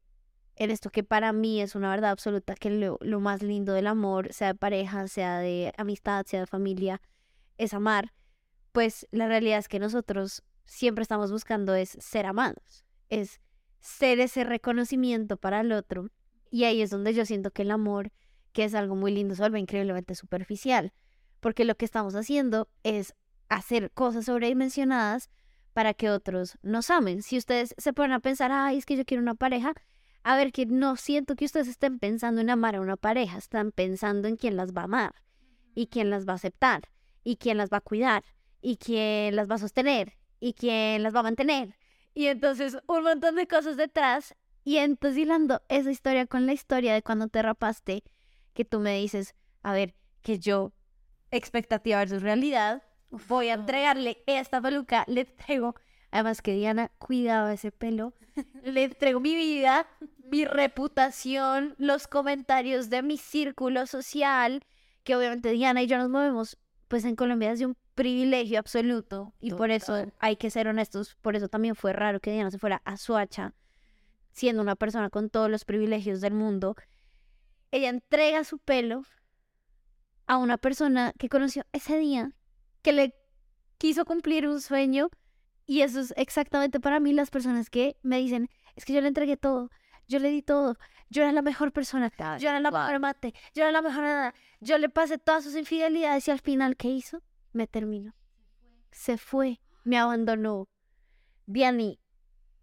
[0.57, 3.87] en esto que para mí es una verdad absoluta, que lo, lo más lindo del
[3.87, 7.01] amor, sea de pareja, sea de amistad, sea de familia,
[7.57, 8.13] es amar,
[8.73, 13.41] pues la realidad es que nosotros siempre estamos buscando es ser amados, es
[13.81, 16.11] ser ese reconocimiento para el otro.
[16.51, 18.13] Y ahí es donde yo siento que el amor,
[18.53, 20.93] que es algo muy lindo, se vuelve increíblemente superficial
[21.41, 23.15] porque lo que estamos haciendo es
[23.49, 25.29] hacer cosas sobredimensionadas
[25.73, 27.23] para que otros nos amen.
[27.23, 29.75] Si ustedes se ponen a pensar, ay, es que yo quiero una pareja,
[30.23, 33.73] a ver, que no siento que ustedes estén pensando en amar a una pareja, están
[33.73, 35.15] pensando en quién las va a amar
[35.75, 36.83] y quién las va a aceptar
[37.25, 38.23] y quién las va a cuidar
[38.61, 41.77] y quién las va a sostener y quién las va a mantener.
[42.15, 44.35] Y entonces un montón de cosas detrás
[44.65, 48.03] y entonces hilando esa historia con la historia de cuando te rapaste,
[48.53, 50.73] que tú me dices, a ver, que yo
[51.31, 52.83] expectativa versus realidad.
[53.29, 55.75] Voy a entregarle esta peluca, le entrego,
[56.11, 58.15] además que Diana cuidaba ese pelo,
[58.65, 59.89] le entrego mi vida,
[60.31, 64.65] mi reputación, los comentarios de mi círculo social,
[65.03, 69.35] que obviamente Diana y yo nos movemos, pues en Colombia es de un privilegio absoluto
[69.41, 72.59] y por eso hay que ser honestos, por eso también fue raro que Diana se
[72.59, 73.53] fuera a Suacha,
[74.33, 76.77] siendo una persona con todos los privilegios del mundo.
[77.71, 79.03] Ella entrega su pelo
[80.27, 82.33] a una persona que conoció ese día,
[82.81, 83.15] que le
[83.77, 85.11] quiso cumplir un sueño.
[85.67, 89.09] Y eso es exactamente para mí las personas que me dicen, es que yo le
[89.09, 89.71] entregué todo,
[90.09, 90.79] yo le di todo,
[91.11, 94.35] yo era la mejor persona, yo era la mejor amante, yo era la mejor nada,
[94.61, 97.23] yo le pasé todas sus infidelidades y al final, ¿qué hizo?
[97.53, 98.15] Me terminó.
[98.93, 100.69] Se fue, me abandonó.
[101.47, 101.99] Diani,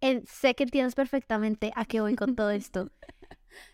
[0.00, 2.90] en- sé que entiendes perfectamente a qué voy con todo esto.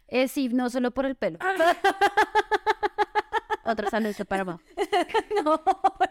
[0.08, 1.38] Es sí, no solo por el pelo.
[3.66, 4.60] Otro saludo para Mao.
[5.44, 5.62] no,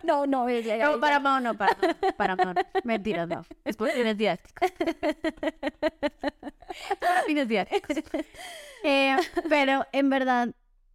[0.04, 0.50] no, no.
[0.50, 2.54] ella- No, ella- para Mao no, para Mao.
[2.54, 2.62] no.
[2.84, 3.46] Mentira, no.
[3.64, 4.72] Es por fines didácticos.
[7.00, 7.98] Para fines didácticos.
[8.84, 9.16] Eh,
[9.50, 10.50] pero en verdad,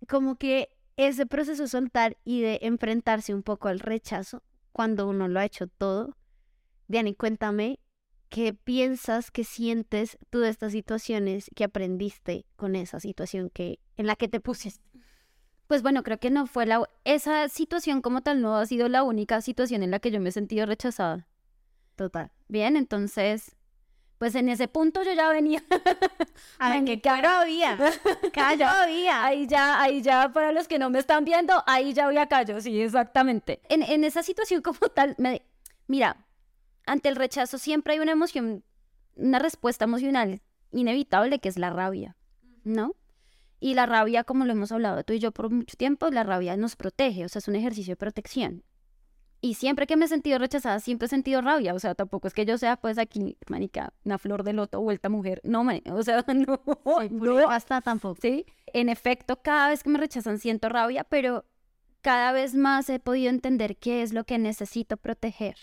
[0.09, 0.69] como que
[0.99, 4.43] ese proceso de soltar y de enfrentarse un poco al rechazo,
[4.73, 6.17] cuando uno lo ha hecho todo,
[6.89, 7.79] Diani, cuéntame
[8.29, 14.07] qué piensas, qué sientes tú de estas situaciones que aprendiste con esa situación que en
[14.07, 14.85] la que te pusiste.
[15.69, 16.83] Pues bueno, creo que no fue la...
[17.05, 20.31] Esa situación como tal no ha sido la única situación en la que yo me
[20.31, 21.29] he sentido rechazada.
[21.95, 22.33] Total.
[22.49, 23.57] Bien, entonces,
[24.19, 25.62] pues en ese punto yo ya venía.
[26.59, 27.79] A ver, que había.
[28.33, 29.25] Caro había.
[29.25, 32.27] Ahí ya, ahí ya, para los que no me están viendo, ahí ya voy a
[32.27, 33.61] callo, sí, exactamente.
[33.69, 35.43] En, en esa situación como tal, me,
[35.87, 36.27] mira,
[36.87, 38.64] ante el rechazo siempre hay una emoción,
[39.14, 40.43] una respuesta emocional
[40.73, 42.16] inevitable que es la rabia,
[42.64, 42.95] ¿no?
[43.61, 46.57] Y la rabia, como lo hemos hablado tú y yo por mucho tiempo, la rabia
[46.57, 48.64] nos protege, o sea, es un ejercicio de protección.
[49.41, 51.74] Y siempre que me he sentido rechazada, siempre he sentido rabia.
[51.74, 55.09] O sea, tampoco es que yo sea, pues, aquí, manica, una flor de loto, vuelta
[55.09, 55.41] mujer.
[55.45, 56.61] No, man, o sea, no,
[57.11, 57.51] no.
[57.51, 58.18] Hasta tampoco.
[58.20, 61.45] Sí, en efecto, cada vez que me rechazan siento rabia, pero
[62.01, 65.57] cada vez más he podido entender qué es lo que necesito proteger.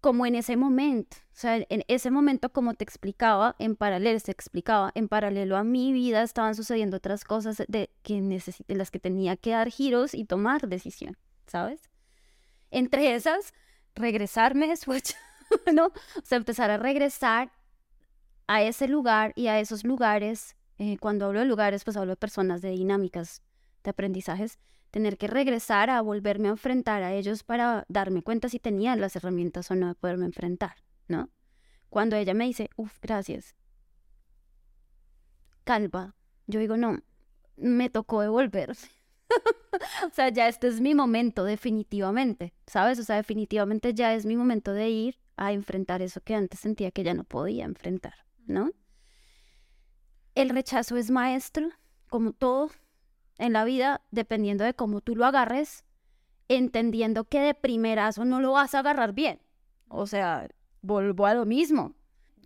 [0.00, 4.32] Como en ese momento, o sea, en ese momento, como te explicaba, en paralelo, se
[4.32, 8.98] explicaba, en paralelo a mi vida estaban sucediendo otras cosas de, que de las que
[8.98, 11.16] tenía que dar giros y tomar decisión,
[11.46, 11.91] ¿sabes?
[12.72, 13.52] Entre esas,
[13.94, 15.14] regresarme después,
[15.72, 15.86] ¿no?
[15.86, 17.52] O sea, empezar a regresar
[18.48, 20.56] a ese lugar y a esos lugares.
[20.78, 23.42] eh, cuando hablo de lugares, pues hablo de personas, de dinámicas,
[23.84, 24.58] de aprendizajes.
[24.90, 29.16] Tener que regresar a volverme a enfrentar a ellos para darme cuenta si tenía las
[29.16, 30.76] herramientas o no de poderme enfrentar,
[31.08, 31.30] ¿no?
[31.90, 33.54] Cuando ella me dice, uff, gracias.
[35.64, 36.14] Calva.
[36.46, 36.98] Yo digo, no,
[37.56, 38.76] me tocó devolver.
[40.06, 42.98] o sea, ya este es mi momento, definitivamente, ¿sabes?
[42.98, 46.90] O sea, definitivamente ya es mi momento de ir a enfrentar eso que antes sentía
[46.90, 48.14] que ya no podía enfrentar,
[48.46, 48.70] ¿no?
[50.34, 51.70] El rechazo es maestro,
[52.08, 52.70] como todo
[53.38, 55.84] en la vida, dependiendo de cómo tú lo agarres,
[56.48, 59.40] entendiendo que de primerazo no lo vas a agarrar bien.
[59.88, 60.48] O sea,
[60.80, 61.94] vuelvo a lo mismo.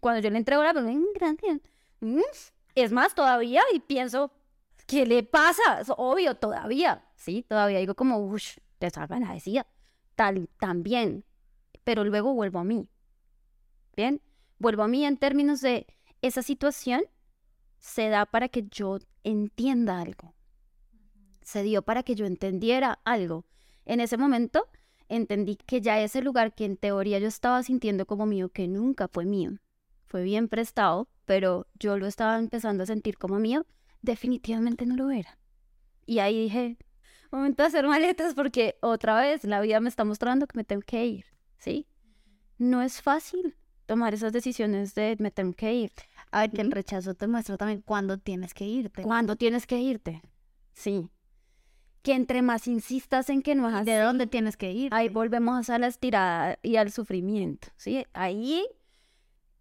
[0.01, 1.61] Cuando yo le entrego la "Mm, gracias.
[2.01, 2.21] Mm,
[2.75, 4.31] Es más, todavía, y pienso,
[4.87, 5.81] ¿qué le pasa?
[5.81, 7.45] Es obvio, todavía, ¿sí?
[7.49, 9.67] Todavía digo como, uff, desagradecida.
[10.15, 11.25] Tal, también.
[11.85, 12.89] Pero luego vuelvo a mí.
[13.97, 14.23] ¿Bien?
[14.59, 15.87] Vuelvo a mí en términos de
[16.23, 17.03] esa situación
[17.79, 20.35] se da para que yo entienda algo.
[21.43, 23.45] Se dio para que yo entendiera algo.
[23.85, 24.69] En ese momento
[25.09, 29.09] entendí que ya ese lugar que en teoría yo estaba sintiendo como mío, que nunca
[29.09, 29.59] fue mío,
[30.07, 33.67] fue bien prestado, pero yo lo estaba empezando a sentir como mío,
[34.07, 35.39] definitivamente no lo era.
[36.07, 36.79] Y ahí dije,
[37.31, 40.83] momento de hacer maletas porque otra vez la vida me está mostrando que me tengo
[40.83, 41.27] que ir,
[41.59, 41.87] ¿sí?
[42.57, 45.93] No es fácil tomar esas decisiones de me tengo que ir.
[46.31, 49.03] A ver, que el rechazo te muestra también cuándo tienes que irte.
[49.03, 50.23] ¿Cuándo tienes que irte?
[50.73, 51.11] Sí.
[52.03, 54.95] Que entre más insistas en que no es así, ¿De dónde tienes que ir?
[54.95, 58.07] ahí volvemos a la estirada y al sufrimiento, ¿sí?
[58.13, 58.65] Ahí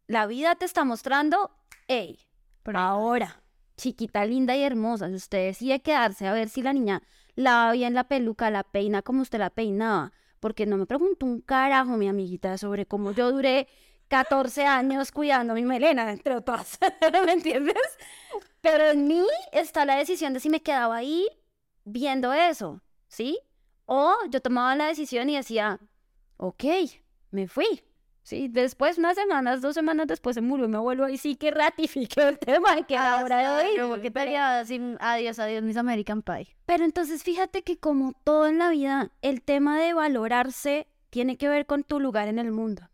[0.08, 1.52] la vida te está mostrando,
[1.88, 2.20] hey,
[2.62, 3.42] pero ahora,
[3.78, 7.02] chiquita, linda y hermosa, si usted decide quedarse a ver si la niña
[7.36, 11.42] lava bien la peluca, la peina como usted la peinaba, porque no me preguntó un
[11.42, 13.68] carajo, mi amiguita, sobre cómo yo duré
[14.08, 16.80] 14 años cuidando mi melena, entre otras,
[17.26, 17.76] ¿me entiendes?
[18.62, 21.28] Pero en mí está la decisión de si me quedaba ahí
[21.84, 23.40] viendo eso, ¿sí?
[23.86, 25.80] O yo tomaba la decisión y decía,
[26.38, 26.64] ok,
[27.32, 27.84] me fui.
[28.26, 32.28] Sí, después, unas semanas, dos semanas después se murió mi abuelo y sí que ratifiqué
[32.28, 33.78] el tema de que Ah, ahora de hoy.
[33.80, 34.12] Como que
[35.00, 36.48] adiós, adiós, mis American Pie.
[36.66, 41.50] Pero entonces fíjate que como todo en la vida, el tema de valorarse tiene que
[41.50, 42.90] ver con tu lugar en el mundo.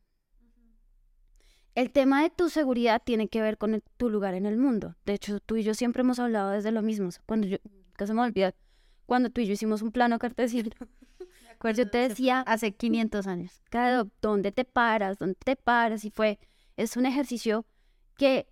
[1.75, 4.97] El tema de tu seguridad tiene que ver con el- tu lugar en el mundo.
[5.05, 7.07] De hecho, tú y yo siempre hemos hablado desde lo mismo.
[7.25, 7.57] Cuando yo,
[7.97, 8.53] que se me olvida,
[9.05, 10.71] cuando tú y yo hicimos un plano cartesiano,
[11.69, 13.61] yo te decía, Hace 500 años.
[13.69, 16.39] cada dónde te paras, dónde te paras, y fue,
[16.75, 17.65] es un ejercicio
[18.17, 18.47] que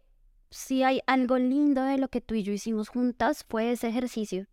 [0.52, 4.48] si hay algo lindo de lo que tú y yo hicimos juntas, fue ese ejercicio,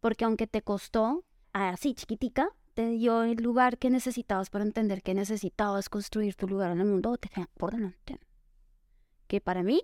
[0.00, 5.14] porque aunque te costó, así chiquitica, te dio el lugar que necesitabas para entender que
[5.14, 8.20] necesitabas construir tu lugar en el mundo, te por delante.
[9.26, 9.82] Que para mí,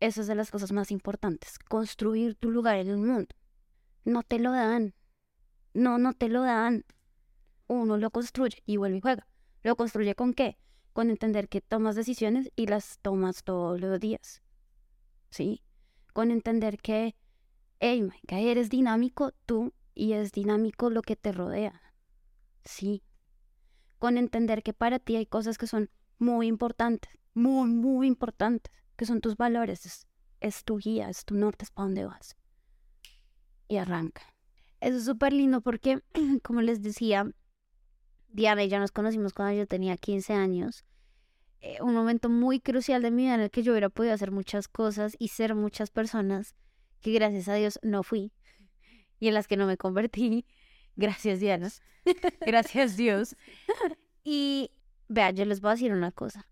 [0.00, 3.34] eso es de las cosas más importantes, construir tu lugar en el mundo.
[4.04, 4.94] No te lo dan,
[5.74, 6.84] no, no te lo dan
[7.68, 9.26] uno lo construye y vuelve y juega.
[9.62, 10.58] ¿Lo construye con qué?
[10.92, 14.42] Con entender que tomas decisiones y las tomas todos los días.
[15.30, 15.62] ¿Sí?
[16.12, 17.14] Con entender que,
[17.78, 21.80] hey, que eres dinámico tú y es dinámico lo que te rodea.
[22.64, 23.02] Sí.
[23.98, 29.06] Con entender que para ti hay cosas que son muy importantes, muy, muy importantes, que
[29.06, 30.06] son tus valores,
[30.40, 32.36] es, tu guía, es tu norte, es para dónde vas.
[33.68, 34.22] Y arranca.
[34.80, 36.02] Eso es súper lindo porque,
[36.42, 37.30] como les decía,
[38.28, 40.84] Diana y yo nos conocimos cuando yo tenía 15 años.
[41.60, 44.30] Eh, un momento muy crucial de mi vida en el que yo hubiera podido hacer
[44.30, 46.54] muchas cosas y ser muchas personas
[47.00, 48.32] que gracias a Dios no fui
[49.18, 50.46] y en las que no me convertí.
[50.96, 51.70] Gracias Diana.
[52.40, 53.36] Gracias Dios.
[54.24, 54.72] Y
[55.08, 56.46] Vea, yo les voy a decir una cosa.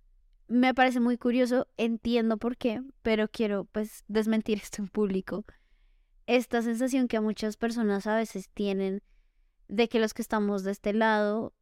[0.49, 5.45] Me parece muy curioso, entiendo por qué, pero quiero pues desmentir esto en público.
[6.27, 9.03] Esta sensación que a muchas personas a veces tienen
[9.69, 11.53] de que los que estamos de este lado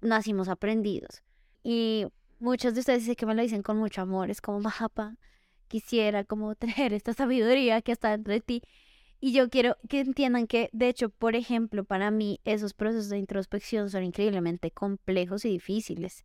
[0.00, 1.22] nacimos aprendidos.
[1.62, 2.06] Y
[2.38, 5.16] muchos de ustedes dicen que me lo dicen con mucho amor, es como, mapa,
[5.68, 8.62] quisiera como tener esta sabiduría que está dentro de ti.
[9.20, 13.18] Y yo quiero que entiendan que, de hecho, por ejemplo, para mí esos procesos de
[13.18, 16.24] introspección son increíblemente complejos y difíciles.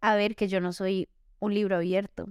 [0.00, 2.28] A ver, que yo no soy un libro abierto.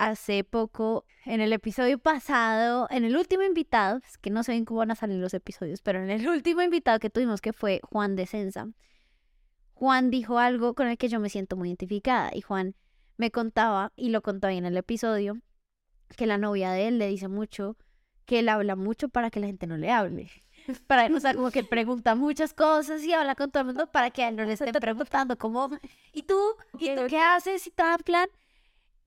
[0.00, 4.64] Hace poco, en el episodio pasado, en el último invitado, es que no sé bien
[4.64, 7.82] cómo van a salir los episodios, pero en el último invitado que tuvimos, que fue
[7.82, 8.70] Juan de Sensa,
[9.74, 12.30] Juan dijo algo con el que yo me siento muy identificada.
[12.32, 12.74] Y Juan
[13.18, 15.36] me contaba, y lo contó ahí en el episodio,
[16.16, 17.76] que la novia de él le dice mucho
[18.24, 20.30] que él habla mucho para que la gente no le hable.
[20.86, 24.10] Para, o sea, como que pregunta muchas cosas y habla con todo el mundo para
[24.10, 25.68] que a él no le estén preguntando como,
[26.14, 26.40] ¿y tú?
[26.78, 27.66] ¿Y tú qué haces?
[27.66, 28.30] Y todo plan.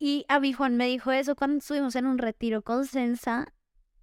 [0.06, 0.26] Y
[0.58, 3.54] Juan me dijo eso cuando estuvimos en un retiro con Sensa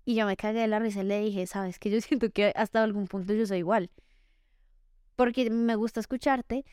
[0.06, 2.54] y yo me cagué de la risa y le dije, sabes que yo siento que
[2.56, 3.90] hasta algún punto yo soy igual.
[5.14, 6.64] Porque me gusta escucharte,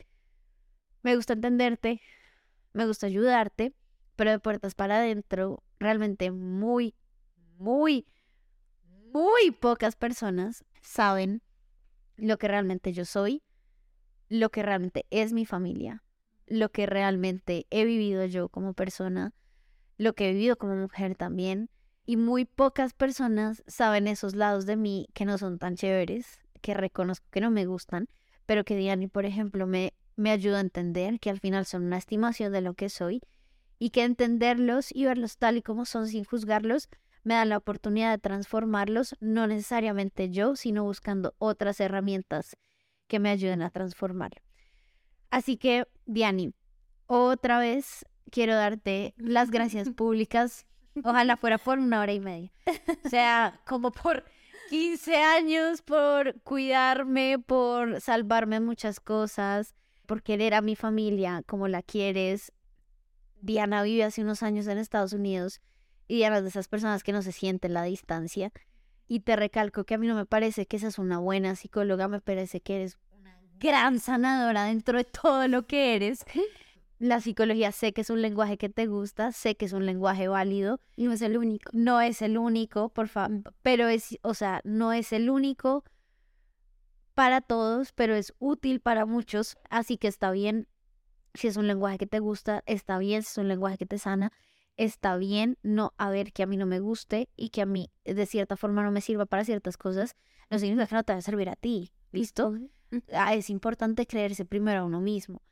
[1.02, 2.00] me gusta entenderte,
[2.72, 3.74] me gusta ayudarte,
[4.16, 6.94] pero de puertas para adentro, realmente muy,
[7.58, 8.06] muy
[9.12, 11.42] muy pocas personas saben
[12.16, 13.42] lo que realmente yo soy,
[14.30, 16.02] lo que realmente es mi familia,
[16.48, 19.32] lo que realmente he vivido yo como persona,
[19.96, 21.70] lo que he vivido como mujer también.
[22.06, 26.74] Y muy pocas personas saben esos lados de mí que no son tan chéveres, que
[26.74, 28.08] reconozco que no me gustan,
[28.46, 31.98] pero que Diani, por ejemplo, me, me ayuda a entender que al final son una
[31.98, 33.20] estimación de lo que soy
[33.78, 36.88] y que entenderlos y verlos tal y como son sin juzgarlos
[37.24, 42.56] me dan la oportunidad de transformarlos, no necesariamente yo, sino buscando otras herramientas
[43.06, 44.47] que me ayuden a transformarlo.
[45.30, 46.54] Así que, Diani,
[47.06, 50.66] otra vez quiero darte las gracias públicas.
[51.04, 52.52] Ojalá fuera por una hora y media.
[53.04, 54.24] O sea, como por
[54.70, 59.74] 15 años, por cuidarme, por salvarme muchas cosas,
[60.06, 62.52] por querer a mi familia como la quieres.
[63.40, 65.60] Diana vive hace unos años en Estados Unidos
[66.08, 68.52] y eras de esas personas que no se sienten la distancia.
[69.06, 72.20] Y te recalco que a mí no me parece que seas una buena psicóloga, me
[72.20, 72.98] parece que eres
[73.58, 76.24] gran sanadora dentro de todo lo que eres.
[76.98, 80.26] La psicología sé que es un lenguaje que te gusta, sé que es un lenguaje
[80.26, 80.80] válido.
[80.96, 81.70] No es el único.
[81.72, 85.84] No es el único, por favor, pero es, o sea, no es el único
[87.14, 90.68] para todos, pero es útil para muchos, así que está bien.
[91.34, 93.98] Si es un lenguaje que te gusta, está bien, si es un lenguaje que te
[93.98, 94.32] sana,
[94.76, 97.90] está bien no a ver que a mí no me guste y que a mí
[98.04, 100.16] de cierta forma no me sirva para ciertas cosas,
[100.50, 102.54] no significa que no te va a servir a ti, ¿listo?
[103.36, 105.42] Es importante creerse primero a uno mismo.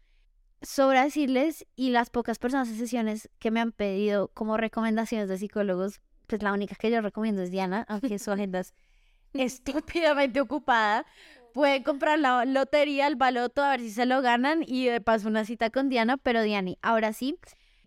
[0.63, 5.39] Sobra decirles, y las pocas personas en sesiones que me han pedido como recomendaciones de
[5.39, 8.75] psicólogos, pues la única que yo recomiendo es Diana, aunque su agenda es
[9.35, 11.07] estúpidamente ocupada.
[11.53, 15.29] Pueden comprar la lotería, el baloto, a ver si se lo ganan y de paso
[15.29, 17.39] una cita con Diana, pero Diani, ahora sí,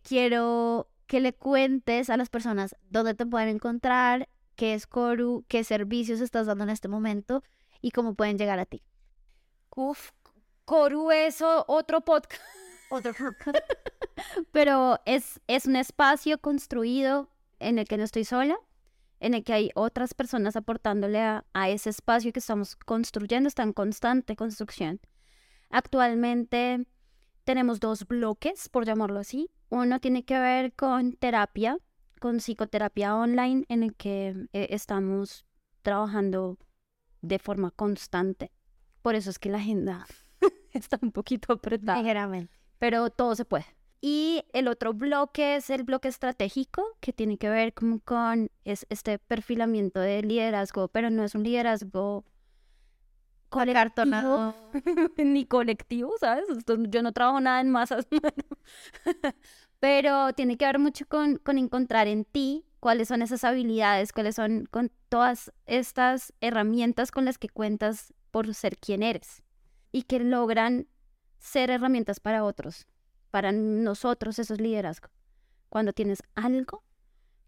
[0.01, 5.63] quiero que le cuentes a las personas dónde te pueden encontrar, qué es Coru, qué
[5.63, 7.43] servicios estás dando en este momento
[7.81, 8.83] y cómo pueden llegar a ti.
[9.75, 10.11] Uf,
[10.65, 12.41] Coru es otro podcast.
[12.89, 13.13] Otro
[14.51, 18.57] Pero es, es un espacio construido en el que no estoy sola,
[19.19, 23.63] en el que hay otras personas aportándole a, a ese espacio que estamos construyendo, está
[23.63, 24.99] en constante construcción.
[25.69, 26.85] Actualmente
[27.43, 29.49] tenemos dos bloques, por llamarlo así.
[29.69, 31.77] Uno tiene que ver con terapia,
[32.19, 35.45] con psicoterapia online, en el que eh, estamos
[35.81, 36.57] trabajando
[37.21, 38.51] de forma constante.
[39.01, 40.05] Por eso es que la agenda
[40.73, 41.99] está un poquito apretada.
[41.99, 42.53] Ligeramente.
[42.77, 43.65] Pero todo se puede.
[44.01, 48.85] Y el otro bloque es el bloque estratégico, que tiene que ver con, con es
[48.89, 52.23] este perfilamiento de liderazgo, pero no es un liderazgo
[53.49, 54.53] colectivo,
[55.17, 56.45] ni colectivo, ¿sabes?
[56.89, 58.07] Yo no trabajo nada en masas,
[59.79, 64.35] pero tiene que ver mucho con, con encontrar en ti cuáles son esas habilidades, cuáles
[64.35, 69.43] son con todas estas herramientas con las que cuentas por ser quien eres
[69.91, 70.87] y que logran
[71.37, 72.87] ser herramientas para otros,
[73.31, 75.11] para nosotros esos liderazgos.
[75.69, 76.83] Cuando tienes algo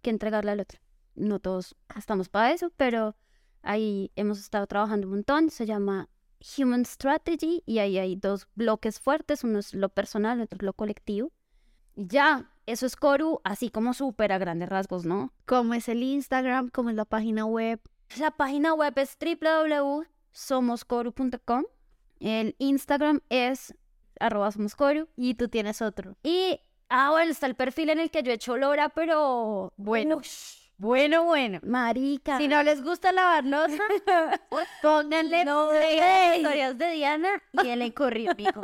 [0.02, 0.80] que entregarle al otro.
[1.16, 3.16] No todos estamos para eso, pero
[3.64, 6.10] Ahí hemos estado trabajando un montón, se llama
[6.58, 10.74] Human Strategy y ahí hay dos bloques fuertes, uno es lo personal, otro es lo
[10.74, 11.32] colectivo.
[11.94, 15.34] Y ya, eso es Coru, así como súper a grandes rasgos, ¿no?
[15.46, 16.70] ¿Cómo es el Instagram?
[16.70, 17.80] ¿Cómo es la página web?
[18.18, 19.18] La página web es
[20.34, 21.66] www.somoscoru.com.
[22.20, 23.74] El Instagram es
[24.20, 25.08] arroba somos Coru.
[25.16, 26.16] Y tú tienes otro.
[26.24, 26.60] Y,
[26.90, 30.22] ah, bueno, está el perfil en el que yo he hecho Lora, pero Bueno.
[30.78, 31.60] Bueno, bueno.
[31.62, 32.40] marica.
[32.40, 33.78] Si no les gusta lavar losa,
[34.82, 36.38] pónganle ey.
[36.42, 37.30] historias de Diana
[37.64, 38.62] y él corrió, mijo.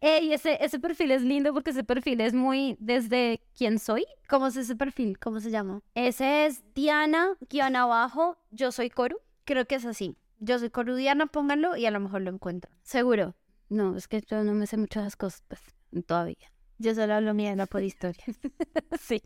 [0.00, 4.04] Ey, ese, ese perfil es lindo porque ese perfil es muy desde quién soy.
[4.28, 5.20] ¿Cómo es ese perfil?
[5.20, 5.82] ¿Cómo se llama?
[5.94, 9.18] Ese es Diana, guion abajo, yo soy Coru.
[9.44, 10.16] Creo que es así.
[10.44, 12.74] Yo soy corudiana, pónganlo y a lo mejor lo encuentran.
[12.82, 13.36] Seguro.
[13.68, 15.60] No, es que yo no me sé muchas cosas, pues,
[16.04, 16.52] todavía.
[16.78, 18.24] Yo solo hablo mierda por historia.
[19.00, 19.22] sí.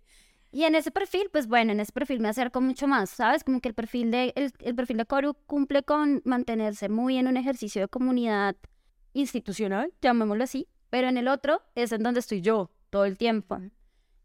[0.53, 3.45] Y en ese perfil, pues bueno, en ese perfil me acerco mucho más, ¿sabes?
[3.45, 7.29] Como que el perfil de, el, el perfil de Coru cumple con mantenerse muy en
[7.29, 8.55] un ejercicio de comunidad
[9.15, 13.59] institucional, llamémoslo así, pero en el otro es en donde estoy yo todo el tiempo.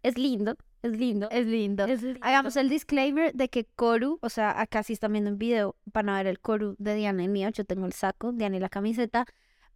[0.03, 1.29] Es lindo, es lindo.
[1.29, 1.85] Es lindo.
[1.85, 2.19] Es lindo.
[2.23, 6.09] Hagamos el disclaimer de que Coru, o sea, acá si están viendo un video, van
[6.09, 7.49] a ver el Coru de Diana y mío.
[7.49, 9.25] Yo tengo el saco, Diana y la camiseta.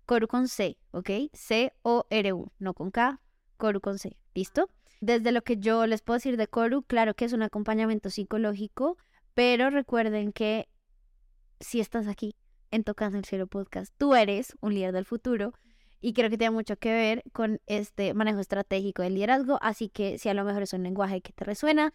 [0.05, 1.09] Coru con C, ¿ok?
[1.33, 3.19] C-O-R-U, no con K,
[3.57, 4.69] Coru con C, ¿listo?
[5.01, 8.97] Desde lo que yo les puedo decir de Coru, claro que es un acompañamiento psicológico,
[9.33, 10.69] pero recuerden que
[11.59, 12.35] si estás aquí
[12.71, 15.53] en Tocando el Cielo Podcast, tú eres un líder del futuro
[16.01, 20.17] y creo que tiene mucho que ver con este manejo estratégico del liderazgo, así que
[20.17, 21.93] si a lo mejor es un lenguaje que te resuena,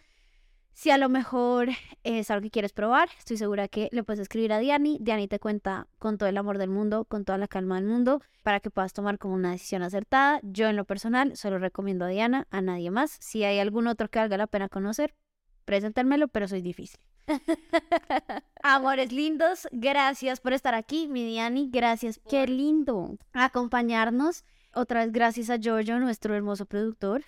[0.73, 1.69] si a lo mejor
[2.05, 4.99] es algo que quieres probar, estoy segura que le puedes escribir a Diani.
[5.01, 8.23] Diani te cuenta con todo el amor del mundo, con toda la calma del mundo,
[8.43, 10.41] para que puedas tomar como una decisión acertada.
[10.43, 13.17] Yo en lo personal solo recomiendo a Diana, a nadie más.
[13.21, 15.15] Si hay algún otro que valga la pena conocer,
[15.67, 17.01] preséntenmelo, pero soy difícil.
[18.63, 21.69] Amores lindos, gracias por estar aquí, mi Diani.
[21.71, 23.17] Gracias por Qué lindo.
[23.33, 24.45] acompañarnos.
[24.73, 27.25] Otra vez gracias a Giorgio, nuestro hermoso productor.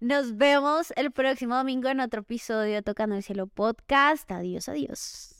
[0.00, 4.30] Nos vemos el próximo domingo en otro episodio de Tocando el Cielo Podcast.
[4.30, 5.33] Adiós, adiós.